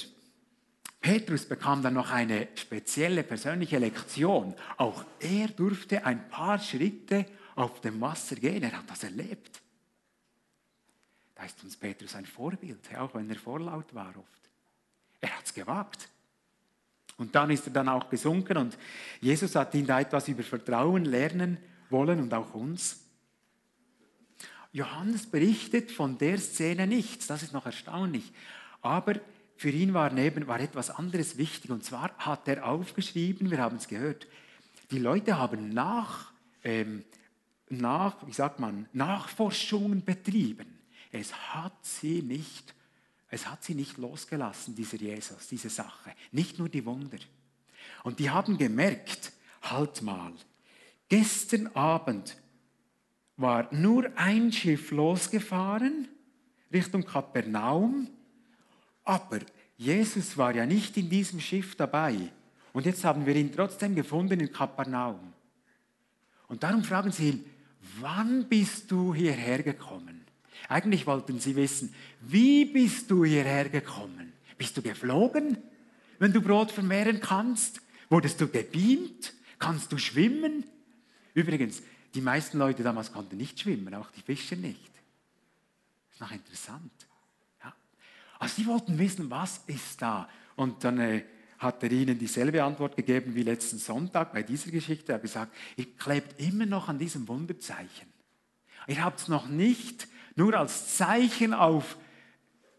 Petrus 1.02 1.46
bekam 1.46 1.82
dann 1.82 1.94
noch 1.94 2.12
eine 2.12 2.50
spezielle 2.56 3.24
persönliche 3.24 3.80
Lektion. 3.80 4.54
Auch 4.78 5.06
er 5.20 5.48
durfte 5.48 6.06
ein 6.06 6.30
paar 6.30 6.60
Schritte 6.60 7.26
auf 7.56 7.82
dem 7.82 8.02
Wasser 8.02 8.36
gehen. 8.36 8.64
Er 8.64 8.78
hat 8.78 8.90
das 8.90 9.04
erlebt. 9.04 9.62
Da 11.36 11.46
ist 11.46 11.64
uns 11.64 11.78
Petrus 11.78 12.16
ein 12.16 12.26
Vorbild, 12.26 12.80
auch 12.98 13.16
wenn 13.16 13.30
er 13.30 13.38
vorlaut 13.38 13.94
war 13.96 14.10
oft. 14.18 14.50
Er 15.22 15.38
hat 15.38 15.46
es 15.46 15.54
gewagt. 15.54 16.10
Und 17.20 17.36
dann 17.36 17.52
ist 17.52 17.68
er 17.68 17.74
dann 17.74 17.90
auch 17.90 18.10
gesunken 18.10 18.58
und 18.58 18.78
Jesus 19.22 19.56
hat 19.56 19.76
ihn 19.76 19.86
da 19.86 20.00
etwas 20.00 20.28
über 20.28 20.42
Vertrauen 20.42 21.06
lernen 21.06 21.58
wollen 21.90 22.20
und 22.20 22.34
auch 22.34 22.54
uns. 22.54 23.02
Johannes 24.72 25.28
berichtet 25.28 25.92
von 25.92 26.18
der 26.18 26.38
Szene 26.38 26.88
nichts, 26.88 27.28
das 27.28 27.44
ist 27.44 27.54
noch 27.54 27.66
erstaunlich. 27.66 28.32
Aber 28.82 29.16
für 29.58 29.70
ihn 29.70 29.94
war, 29.94 30.12
neben, 30.12 30.48
war 30.48 30.62
etwas 30.62 30.90
anderes 30.90 31.38
wichtig. 31.38 31.70
Und 31.70 31.84
zwar 31.84 32.16
hat 32.18 32.48
er 32.48 32.66
aufgeschrieben, 32.66 33.52
wir 33.52 33.58
haben 33.58 33.76
es 33.76 33.90
gehört, 33.90 34.28
die 34.92 35.00
Leute 35.00 35.38
haben 35.38 35.70
nach, 35.70 36.32
ähm, 36.64 37.04
nach, 37.68 38.26
wie 38.26 38.32
sagt 38.32 38.60
man, 38.60 38.88
Nachforschungen 38.94 40.06
betrieben. 40.06 40.80
Es 41.12 41.34
hat 41.54 41.74
sie 41.82 42.22
nicht, 42.22 42.74
es 43.30 43.48
hat 43.48 43.64
sie 43.64 43.76
nicht 43.76 43.98
losgelassen, 43.98 44.76
dieser 44.76 44.98
Jesus, 44.98 45.48
diese 45.48 45.70
Sache. 45.70 46.14
Nicht 46.32 46.60
nur 46.60 46.70
die 46.70 46.86
Wunder. 46.86 47.20
Und 48.04 48.20
die 48.20 48.30
haben 48.30 48.58
gemerkt, 48.58 49.32
halt 49.62 50.02
mal, 50.02 50.34
gestern 51.08 51.68
Abend 51.76 52.38
war 53.38 53.74
nur 53.74 54.12
ein 54.16 54.52
Schiff 54.52 54.92
losgefahren 54.92 56.08
Richtung 56.72 57.04
Kapernaum 57.04 58.10
aber 59.10 59.40
Jesus 59.76 60.38
war 60.38 60.54
ja 60.54 60.68
nicht 60.68 60.96
in 60.96 61.10
diesem 61.10 61.40
Schiff 61.40 61.74
dabei. 61.76 62.16
Und 62.74 62.86
jetzt 62.86 63.04
haben 63.04 63.26
wir 63.26 63.36
ihn 63.36 63.52
trotzdem 63.52 63.96
gefunden 63.96 64.40
in 64.40 64.52
Kapernaum. 64.52 65.34
Und 66.48 66.62
darum 66.62 66.84
fragen 66.84 67.12
sie 67.12 67.30
ihn, 67.30 67.46
wann 68.00 68.48
bist 68.48 68.92
du 68.92 69.16
hierher 69.16 69.64
gekommen? 69.64 70.19
Eigentlich 70.70 71.06
wollten 71.06 71.40
sie 71.40 71.56
wissen, 71.56 71.94
wie 72.22 72.64
bist 72.64 73.12
du 73.12 73.26
hierher 73.26 73.68
gekommen? 73.68 74.32
Bist 74.58 74.78
du 74.78 74.82
geflogen, 74.82 75.58
wenn 76.20 76.32
du 76.32 76.42
Brot 76.42 76.72
vermehren 76.72 77.20
kannst? 77.20 77.82
Wurdest 78.10 78.40
du 78.40 78.48
gebeamt? 78.48 79.34
Kannst 79.58 79.92
du 79.92 79.98
schwimmen? 79.98 80.64
Übrigens, 81.34 81.82
die 82.14 82.22
meisten 82.22 82.58
Leute 82.58 82.84
damals 82.84 83.12
konnten 83.12 83.36
nicht 83.36 83.60
schwimmen, 83.60 83.94
auch 83.94 84.12
die 84.12 84.22
Fischer 84.22 84.56
nicht. 84.56 84.92
Das 86.08 86.14
ist 86.16 86.22
noch 86.22 86.32
interessant. 86.32 86.92
Also 88.40 88.56
sie 88.56 88.66
wollten 88.68 88.98
wissen, 88.98 89.30
was 89.30 89.62
ist 89.68 90.02
da? 90.02 90.30
Und 90.56 90.84
dann 90.84 90.98
äh, 91.00 91.24
hat 91.60 91.84
er 91.84 91.92
ihnen 91.92 92.18
dieselbe 92.18 92.64
Antwort 92.64 92.96
gegeben 92.96 93.36
wie 93.36 93.44
letzten 93.44 93.78
Sonntag 93.78 94.32
bei 94.32 94.44
dieser 94.44 94.72
Geschichte. 94.72 95.12
Er 95.12 95.16
hat 95.16 95.22
gesagt, 95.22 95.54
ihr 95.76 95.94
klebt 95.98 96.40
immer 96.40 96.66
noch 96.66 96.88
an 96.88 96.98
diesem 96.98 97.28
Wunderzeichen. 97.28 98.08
Ihr 98.88 99.04
habt 99.04 99.20
es 99.20 99.28
noch 99.28 99.48
nicht 99.48 100.08
nur 100.40 100.56
als 100.56 100.96
Zeichen 100.96 101.54
auf 101.54 101.98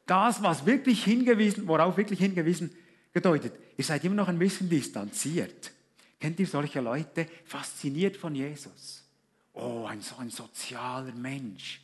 das, 0.07 0.43
was 0.43 0.67
wirklich 0.67 1.05
hingewiesen, 1.05 1.69
worauf 1.69 1.97
wirklich 1.97 2.19
hingewiesen 2.19 2.75
gedeutet. 3.13 3.53
Ihr 3.77 3.85
seid 3.85 4.03
immer 4.05 4.17
noch 4.17 4.29
ein 4.29 4.39
bisschen 4.39 4.69
distanziert. 4.69 5.71
Kennt 6.19 6.41
ihr 6.41 6.47
solche 6.47 6.81
Leute? 6.81 7.27
Fasziniert 7.45 8.17
von 8.17 8.35
Jesus. 8.35 9.05
Oh, 9.53 9.85
ein 9.87 10.01
so 10.01 10.17
ein 10.17 10.31
sozialer 10.31 11.13
Mensch. 11.13 11.83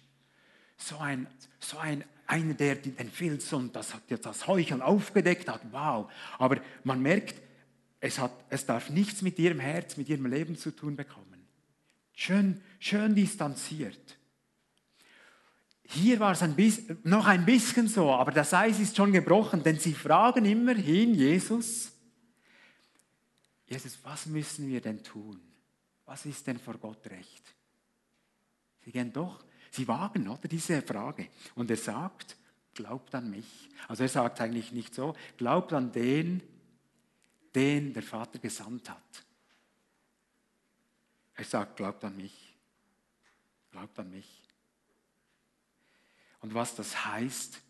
So 0.77 0.99
ein, 0.99 1.27
so 1.61 1.79
ein 1.79 2.05
einer, 2.27 2.55
der 2.55 2.77
den 2.77 3.11
Filz 3.11 3.53
und 3.53 3.77
das, 3.77 3.95
das 4.09 4.47
Heucheln 4.47 4.83
aufgedeckt 4.83 5.49
hat, 5.49 5.61
wow. 5.71 6.11
Aber 6.39 6.61
man 6.85 7.01
merkt, 7.01 7.41
es, 8.01 8.19
hat, 8.19 8.33
es 8.51 8.67
darf 8.67 8.91
nichts 8.91 9.23
mit 9.23 9.39
ihrem 9.39 9.61
Herz, 9.61 9.97
mit 9.97 10.09
ihrem 10.09 10.27
Leben 10.27 10.57
zu 10.57 10.75
tun 10.75 10.97
bekommen. 10.97 11.47
Schön, 12.13 12.63
schön 12.79 13.15
distanziert. 13.15 14.16
Hier 15.89 16.19
war 16.19 16.33
es 16.33 16.43
ein 16.43 16.55
bisschen, 16.55 16.99
noch 17.05 17.27
ein 17.27 17.45
bisschen 17.45 17.89
so, 17.89 18.11
aber 18.11 18.33
das 18.33 18.53
Eis 18.53 18.81
ist 18.81 18.97
schon 18.97 19.13
gebrochen, 19.13 19.63
denn 19.63 19.79
sie 19.79 19.95
fragen 19.95 20.45
immerhin 20.45 21.15
Jesus, 21.15 21.93
Jesus, 23.69 23.99
was 24.03 24.27
müssen 24.27 24.69
wir 24.69 24.81
denn 24.81 25.03
tun? 25.03 25.41
Was 26.05 26.25
ist 26.27 26.47
denn 26.47 26.59
vor 26.59 26.75
Gott 26.79 27.05
recht? 27.07 27.43
Sie 28.85 28.93
gehen 28.93 29.13
doch 29.13 29.45
Sie 29.77 29.87
wagen 29.87 30.27
oder 30.29 30.49
diese 30.49 30.81
Frage. 30.81 31.29
Und 31.55 31.71
er 31.71 31.77
sagt, 31.77 32.37
glaubt 32.73 33.15
an 33.15 33.31
mich. 33.31 33.69
Also 33.89 34.05
er 34.05 34.09
sagt 34.09 34.41
eigentlich 34.41 34.73
nicht 34.73 34.95
so, 34.95 35.15
glaubt 35.37 35.75
an 35.75 35.93
den, 35.93 36.43
den 37.55 37.93
der 37.93 38.03
Vater 38.03 38.39
gesandt 38.39 38.89
hat. 38.89 39.25
Er 41.35 41.45
sagt, 41.45 41.77
glaubt 41.77 42.03
an 42.05 42.17
mich. 42.17 42.57
Glaubt 43.71 43.99
an 43.99 44.11
mich. 44.11 44.46
Und 46.47 46.55
was 46.55 46.77
das 46.77 47.05
heißt, 47.05 47.61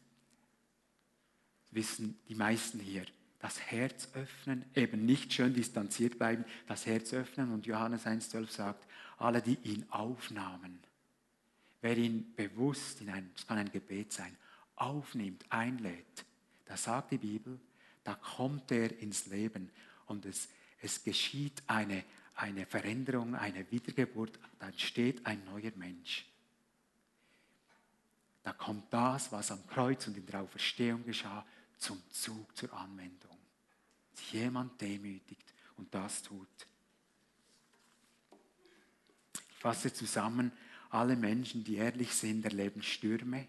wissen 1.70 2.20
die 2.28 2.34
meisten 2.34 2.78
hier. 2.78 3.06
Das 3.38 3.58
Herz 3.58 4.10
öffnen, 4.12 4.66
eben 4.74 5.06
nicht 5.06 5.32
schön 5.32 5.54
distanziert 5.54 6.18
bleiben, 6.18 6.44
das 6.66 6.84
Herz 6.84 7.14
öffnen. 7.14 7.54
Und 7.54 7.64
Johannes 7.64 8.04
1,12 8.04 8.50
sagt, 8.50 8.86
alle, 9.16 9.40
die 9.40 9.54
ihn 9.62 9.86
aufnahmen, 9.88 10.78
wer 11.80 11.96
ihn 11.96 12.34
bewusst 12.36 13.00
in 13.00 13.08
ein, 13.08 13.30
das 13.34 13.46
kann 13.46 13.56
ein 13.56 13.72
Gebet 13.72 14.12
sein, 14.12 14.36
aufnimmt, 14.74 15.46
einlädt, 15.48 16.26
da 16.66 16.76
sagt 16.76 17.12
die 17.12 17.18
Bibel, 17.18 17.58
da 18.04 18.12
kommt 18.12 18.70
er 18.72 19.00
ins 19.00 19.24
Leben 19.24 19.70
und 20.04 20.26
es, 20.26 20.50
es 20.82 21.02
geschieht 21.02 21.62
eine, 21.66 22.04
eine 22.34 22.66
Veränderung, 22.66 23.36
eine 23.36 23.70
Wiedergeburt, 23.70 24.38
da 24.58 24.66
entsteht 24.66 25.24
ein 25.24 25.42
neuer 25.46 25.72
Mensch. 25.76 26.26
Da 28.46 28.52
kommt 28.52 28.92
das, 28.92 29.32
was 29.32 29.50
am 29.50 29.66
Kreuz 29.66 30.06
und 30.06 30.16
in 30.16 30.24
der 30.24 30.40
Auferstehung 30.40 31.04
geschah, 31.04 31.44
zum 31.78 32.00
Zug, 32.12 32.56
zur 32.56 32.72
Anwendung. 32.74 33.36
Dass 34.12 34.30
jemand 34.30 34.80
demütigt 34.80 35.52
und 35.76 35.92
das 35.92 36.22
tut. 36.22 36.46
Ich 39.34 39.56
fasse 39.58 39.92
zusammen, 39.92 40.52
alle 40.90 41.16
Menschen, 41.16 41.64
die 41.64 41.74
ehrlich 41.74 42.14
sind, 42.14 42.44
erleben 42.44 42.84
Stürme. 42.84 43.48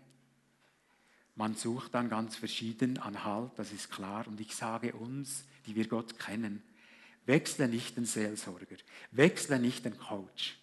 Man 1.36 1.54
sucht 1.54 1.94
dann 1.94 2.10
ganz 2.10 2.36
verschieden 2.36 2.98
an 2.98 3.24
Halt, 3.24 3.52
das 3.58 3.72
ist 3.72 3.92
klar. 3.92 4.28
Und 4.28 4.42
ich 4.42 4.56
sage 4.56 4.94
uns, 4.94 5.44
die 5.68 5.76
wir 5.76 5.88
Gott 5.88 6.18
kennen, 6.18 6.64
wechsle 7.28 7.68
nicht 7.68 7.98
den 7.98 8.06
Seelsorger, 8.06 8.78
wechsle 9.12 9.60
nicht 9.60 9.86
den 9.86 10.00
Coach, 10.00 10.58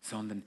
sondern 0.00 0.44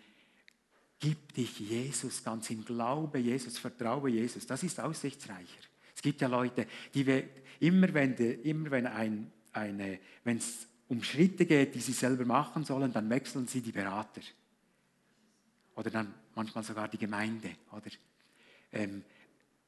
gib 1.03 1.33
dich 1.33 1.59
Jesus 1.59 2.23
ganz 2.23 2.49
im 2.49 2.63
Glaube, 2.63 3.19
Jesus, 3.19 3.57
vertraue 3.57 4.09
Jesus. 4.09 4.47
Das 4.47 4.63
ist 4.63 4.79
aussichtsreicher. 4.79 5.59
Es 5.93 6.01
gibt 6.01 6.21
ja 6.21 6.29
Leute, 6.29 6.65
die 6.93 7.25
immer 7.59 7.93
wenn, 7.93 8.15
immer 8.15 8.71
wenn 8.71 8.87
ein, 8.87 9.29
eine, 9.51 9.99
wenn 10.23 10.37
es 10.37 10.65
um 10.87 11.03
Schritte 11.03 11.45
geht, 11.45 11.75
die 11.75 11.81
sie 11.81 11.91
selber 11.91 12.23
machen 12.23 12.63
sollen, 12.63 12.93
dann 12.93 13.09
wechseln 13.09 13.47
sie 13.47 13.59
die 13.59 13.73
Berater. 13.73 14.21
Oder 15.75 15.91
dann 15.91 16.13
manchmal 16.35 16.63
sogar 16.63 16.87
die 16.87 16.97
Gemeinde. 16.97 17.49
Oder, 17.73 17.91
ähm, 18.71 19.03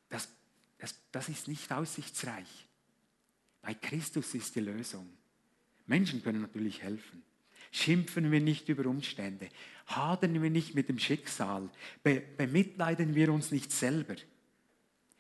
das, 0.08 0.30
das, 0.78 0.96
das 1.12 1.28
ist 1.28 1.50
nicht 1.50 1.70
aussichtsreich. 1.70 2.66
Bei 3.62 3.74
Christus 3.74 4.34
ist 4.36 4.56
die 4.56 4.62
Lösung. 4.62 5.10
Menschen 5.86 6.24
können 6.24 6.42
natürlich 6.42 6.82
helfen. 6.82 7.24
Schimpfen 7.76 8.32
wir 8.32 8.40
nicht 8.40 8.70
über 8.70 8.86
Umstände. 8.86 9.50
Hadern 9.88 10.42
wir 10.42 10.50
nicht 10.50 10.76
mit 10.76 10.88
dem 10.88 10.98
Schicksal. 10.98 11.70
Be 12.04 12.22
bemitleiden 12.22 13.16
wir 13.16 13.34
uns 13.34 13.52
nicht 13.52 13.70
selber. 13.70 14.16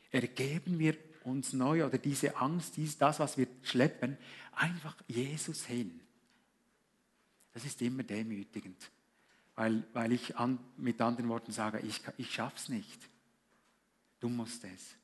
Ergeben 0.09 0.79
wir 0.79 0.95
uns 1.25 1.51
neu 1.51 1.85
oder 1.85 1.97
diese 1.97 2.37
Angst, 2.37 2.77
dies, 2.77 2.97
das, 2.97 3.19
was 3.19 3.37
wir 3.37 3.47
schleppen, 3.61 4.17
einfach 4.53 4.95
Jesus 5.05 5.65
hin. 5.65 5.99
Das 7.51 7.65
ist 7.65 7.81
immer 7.81 8.03
demütigend, 8.03 8.89
weil, 9.55 9.83
weil 9.91 10.13
ich 10.13 10.37
an, 10.37 10.57
mit 10.77 11.01
anderen 11.01 11.29
Worten 11.29 11.51
sage, 11.51 11.81
ich, 11.81 11.99
ich 12.15 12.33
schaff's 12.33 12.69
nicht. 12.69 13.01
Du 14.21 14.29
musst 14.29 14.63
es. 14.63 14.95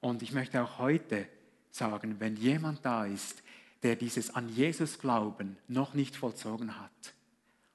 Und 0.00 0.22
ich 0.22 0.32
möchte 0.32 0.62
auch 0.62 0.78
heute 0.78 1.28
sagen, 1.70 2.18
wenn 2.18 2.36
jemand 2.36 2.82
da 2.82 3.04
ist, 3.04 3.42
der 3.86 3.94
dieses 3.94 4.34
an 4.34 4.48
Jesus 4.48 4.98
Glauben 4.98 5.58
noch 5.68 5.94
nicht 5.94 6.16
vollzogen 6.16 6.80
hat, 6.80 7.14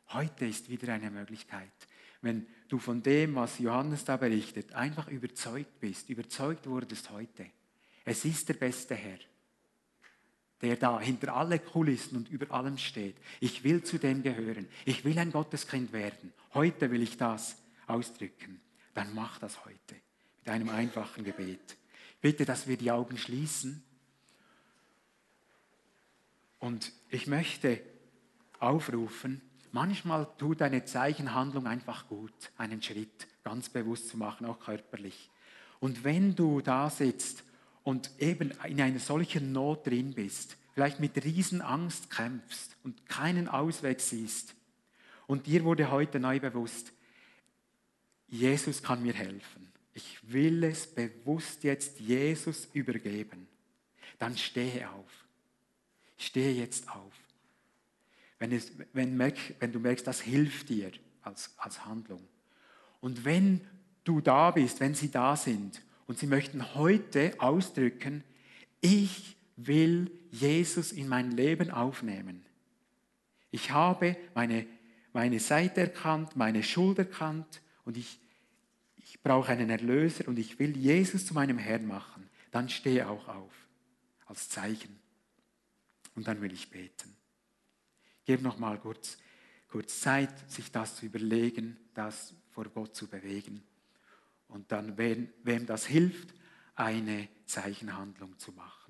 heute 0.10 0.46
ist 0.46 0.68
wieder 0.68 0.92
eine 0.92 1.10
Möglichkeit. 1.10 1.72
Wenn 2.22 2.48
du 2.68 2.80
von 2.80 3.02
dem, 3.02 3.36
was 3.36 3.60
Johannes 3.60 4.04
da 4.04 4.18
berichtet, 4.18 4.74
einfach 4.74 5.08
überzeugt 5.08 5.80
bist, 5.80 6.10
überzeugt 6.10 6.68
wurdest 6.68 7.12
heute. 7.12 7.46
Es 8.04 8.26
ist 8.26 8.50
der 8.50 8.56
beste 8.56 8.94
Herr, 8.94 9.20
der 10.60 10.76
da 10.76 11.00
hinter 11.00 11.34
alle 11.34 11.60
Kulissen 11.60 12.18
und 12.18 12.28
über 12.30 12.52
allem 12.52 12.78
steht. 12.78 13.16
Ich 13.40 13.64
will 13.64 13.82
zu 13.82 13.98
dem 13.98 14.22
gehören. 14.22 14.68
Ich 14.84 15.06
will 15.06 15.18
ein 15.18 15.32
Gotteskind 15.32 15.94
werden. 15.94 16.34
Heute 16.54 16.92
will 16.92 17.04
ich 17.04 17.16
das 17.16 17.56
ausdrücken. 17.88 18.60
Dann 18.94 19.16
mach 19.16 19.40
das 19.40 19.64
heute 19.64 19.96
mit 20.40 20.50
einem 20.50 20.68
einfachen 20.68 21.24
Gebet. 21.24 21.78
Bitte, 22.20 22.44
dass 22.44 22.68
wir 22.68 22.76
die 22.76 22.92
Augen 22.92 23.18
schließen 23.18 23.86
und 26.62 26.94
ich 27.10 27.28
möchte 27.28 27.82
aufrufen, 28.60 29.42
manchmal 29.72 30.28
tut 30.38 30.62
eine 30.62 30.86
Zeichenhandlung 30.86 31.68
einfach 31.68 32.08
gut, 32.08 32.34
einen 32.58 32.82
Schritt 32.82 33.28
ganz 33.44 33.68
bewusst 33.68 34.08
zu 34.10 34.18
machen, 34.18 34.46
auch 34.46 34.60
körperlich. 34.60 35.30
Und 35.80 36.04
wenn 36.04 36.36
du 36.36 36.62
da 36.62 36.90
sitzt 36.90 37.44
und 37.84 38.12
eben 38.20 38.52
in 38.66 38.80
einer 38.80 39.00
solchen 39.00 39.52
Not 39.52 39.88
drin 39.88 40.14
bist, 40.14 40.56
vielleicht 40.74 41.00
mit 41.00 41.22
Riesenangst 41.24 42.12
kämpfst 42.12 42.78
und 42.84 43.10
keinen 43.10 43.50
Ausweg 43.50 44.00
siehst, 44.00 44.56
und 45.26 45.48
dir 45.48 45.64
wurde 45.64 45.90
heute 45.90 46.20
neu 46.20 46.40
bewusst, 46.40 46.92
Jesus 48.28 48.84
kann 48.84 49.02
mir 49.02 49.14
helfen. 49.14 49.72
Ich 49.94 50.20
will 50.32 50.64
es 50.64 50.86
bewusst 50.86 51.64
jetzt 51.64 52.00
Jesus 52.00 52.68
übergeben. 52.74 53.48
Dann 54.20 54.38
stehe 54.38 54.90
auf 54.92 55.21
Stehe 56.22 56.54
jetzt 56.54 56.90
auf. 56.90 57.14
Wenn, 58.38 58.52
es, 58.52 58.72
wenn, 58.94 59.18
merk, 59.18 59.38
wenn 59.60 59.72
du 59.72 59.80
merkst, 59.80 60.06
das 60.06 60.22
hilft 60.22 60.70
dir 60.70 60.92
als, 61.22 61.54
als 61.58 61.86
Handlung. 61.86 62.28
Und 63.00 63.26
wenn 63.26 63.62
du 64.04 64.22
da 64.22 64.52
bist, 64.52 64.80
wenn 64.80 64.96
sie 64.96 65.10
da 65.10 65.36
sind 65.36 65.82
und 66.08 66.20
sie 66.20 66.28
möchten 66.28 66.76
heute 66.76 67.34
ausdrücken, 67.40 68.24
ich 68.82 69.36
will 69.56 70.12
Jesus 70.32 70.92
in 70.92 71.08
mein 71.08 71.32
Leben 71.32 71.72
aufnehmen. 71.72 72.46
Ich 73.52 73.72
habe 73.72 74.16
meine, 74.34 74.66
meine 75.14 75.40
Seite 75.40 75.82
erkannt, 75.82 76.36
meine 76.36 76.64
Schuld 76.64 77.00
erkannt 77.00 77.62
und 77.84 77.98
ich, 77.98 78.20
ich 78.98 79.22
brauche 79.22 79.52
einen 79.52 79.70
Erlöser 79.70 80.28
und 80.28 80.40
ich 80.40 80.58
will 80.60 80.78
Jesus 80.78 81.26
zu 81.26 81.34
meinem 81.34 81.58
Herrn 81.58 81.86
machen. 81.86 82.30
Dann 82.52 82.70
stehe 82.70 83.10
auch 83.10 83.28
auf 83.28 83.54
als 84.26 84.50
Zeichen. 84.50 85.01
Und 86.16 86.28
dann 86.28 86.42
will 86.42 86.52
ich 86.52 86.70
beten. 86.70 87.16
Gib 88.26 88.42
noch 88.42 88.60
mal 88.60 88.80
kurz, 88.80 89.18
kurz 89.68 90.00
Zeit, 90.02 90.50
sich 90.50 90.72
das 90.72 90.96
zu 90.96 91.06
überlegen, 91.06 91.78
das 91.94 92.34
vor 92.52 92.66
Gott 92.66 92.96
zu 92.96 93.08
bewegen. 93.08 93.64
Und 94.48 94.72
dann, 94.72 94.98
wem, 94.98 95.30
wem 95.44 95.66
das 95.66 95.86
hilft, 95.86 96.34
eine 96.76 97.30
Zeichenhandlung 97.46 98.38
zu 98.38 98.52
machen. 98.52 98.81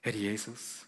Herr 0.00 0.14
Jesus, 0.14 0.86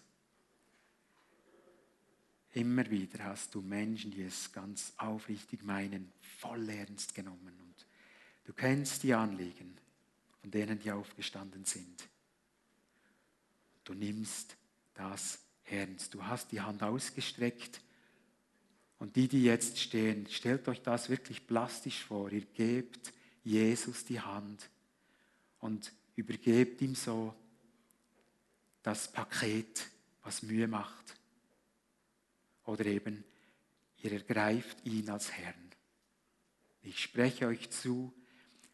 immer 2.53 2.89
wieder 2.89 3.25
hast 3.25 3.53
du 3.53 3.61
Menschen, 3.61 4.11
die 4.11 4.23
es 4.23 4.51
ganz 4.51 4.93
aufrichtig 4.97 5.63
meinen, 5.63 6.11
voll 6.39 6.69
ernst 6.69 7.13
genommen. 7.13 7.53
Und 7.59 7.85
du 8.45 8.53
kennst 8.53 9.03
die 9.03 9.13
Anliegen 9.13 9.77
von 10.39 10.49
denen, 10.49 10.79
die 10.79 10.91
aufgestanden 10.91 11.65
sind. 11.65 12.07
Du 13.83 13.93
nimmst 13.93 14.55
das 14.93 15.39
ernst. 15.65 16.13
Du 16.13 16.25
hast 16.25 16.51
die 16.51 16.61
Hand 16.61 16.81
ausgestreckt. 16.81 17.81
Und 18.97 19.15
die, 19.15 19.27
die 19.27 19.43
jetzt 19.43 19.79
stehen, 19.79 20.27
stellt 20.29 20.67
euch 20.67 20.81
das 20.81 21.09
wirklich 21.09 21.47
plastisch 21.47 22.03
vor. 22.03 22.31
Ihr 22.31 22.45
gebt 22.45 23.11
Jesus 23.43 24.05
die 24.05 24.21
Hand 24.21 24.69
und 25.59 25.91
übergebt 26.15 26.81
ihm 26.81 26.95
so 26.95 27.35
das 28.83 29.11
Paket, 29.11 29.87
was 30.23 30.43
Mühe 30.43 30.67
macht. 30.67 31.15
Oder 32.65 32.85
eben, 32.85 33.23
ihr 33.97 34.13
ergreift 34.13 34.85
ihn 34.85 35.09
als 35.09 35.31
Herrn. 35.31 35.71
Ich 36.83 37.01
spreche 37.01 37.47
euch 37.47 37.69
zu, 37.69 38.13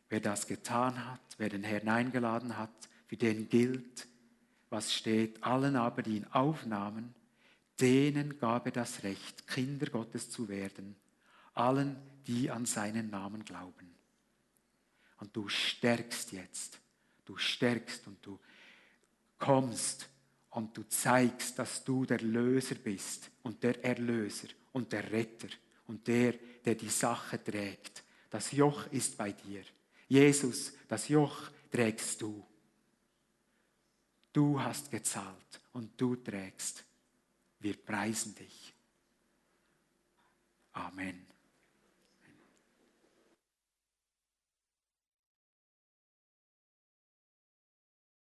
wer 0.10 0.20
das 0.20 0.48
getan 0.48 1.06
hat, 1.06 1.22
wer 1.38 1.50
den 1.50 1.64
Herrn 1.64 1.90
eingeladen 1.90 2.58
hat, 2.58 2.90
für 3.08 3.18
den 3.18 3.50
gilt, 3.50 4.08
was 4.70 4.94
steht, 4.94 5.44
allen 5.44 5.76
aber, 5.76 6.04
die 6.04 6.18
ihn 6.18 6.26
aufnahmen, 6.26 7.14
denen 7.80 8.38
gab 8.40 8.66
er 8.66 8.72
das 8.72 9.04
Recht, 9.04 9.48
Kinder 9.48 9.88
Gottes 9.88 10.30
zu 10.30 10.50
werden, 10.50 10.96
allen, 11.54 11.96
die 12.26 12.50
an 12.50 12.66
seinen 12.66 13.10
Namen 13.10 13.46
glauben. 13.46 13.96
Und 15.18 15.36
du 15.36 15.48
stärkst 15.48 16.32
jetzt, 16.32 16.80
du 17.26 17.38
stärkst 17.38 18.08
und 18.08 18.26
du 18.26 18.40
kommst 19.38 20.10
und 20.50 20.76
du 20.76 20.84
zeigst, 20.88 21.60
dass 21.60 21.84
du 21.84 22.06
der 22.06 22.20
Löser 22.20 22.76
bist 22.76 23.30
und 23.44 23.62
der 23.64 23.84
Erlöser 23.84 24.48
und 24.74 24.92
der 24.92 25.12
Retter 25.12 25.50
und 25.88 26.08
der, 26.08 26.34
der 26.66 26.76
die 26.76 26.90
Sache 26.90 27.44
trägt. 27.44 28.04
Das 28.30 28.52
Joch 28.52 28.88
ist 28.92 29.18
bei 29.18 29.32
dir. 29.32 29.64
Jesus, 30.08 30.74
das 30.88 31.08
Joch 31.08 31.50
trägst 31.72 32.22
du. 32.22 32.46
Du 34.34 34.62
hast 34.62 34.92
gezahlt 34.92 35.62
und 35.74 36.00
du 36.00 36.16
trägst. 36.16 36.84
Wir 37.60 37.76
preisen 37.76 38.36
dich. 38.36 38.74
Amen. 40.74 41.27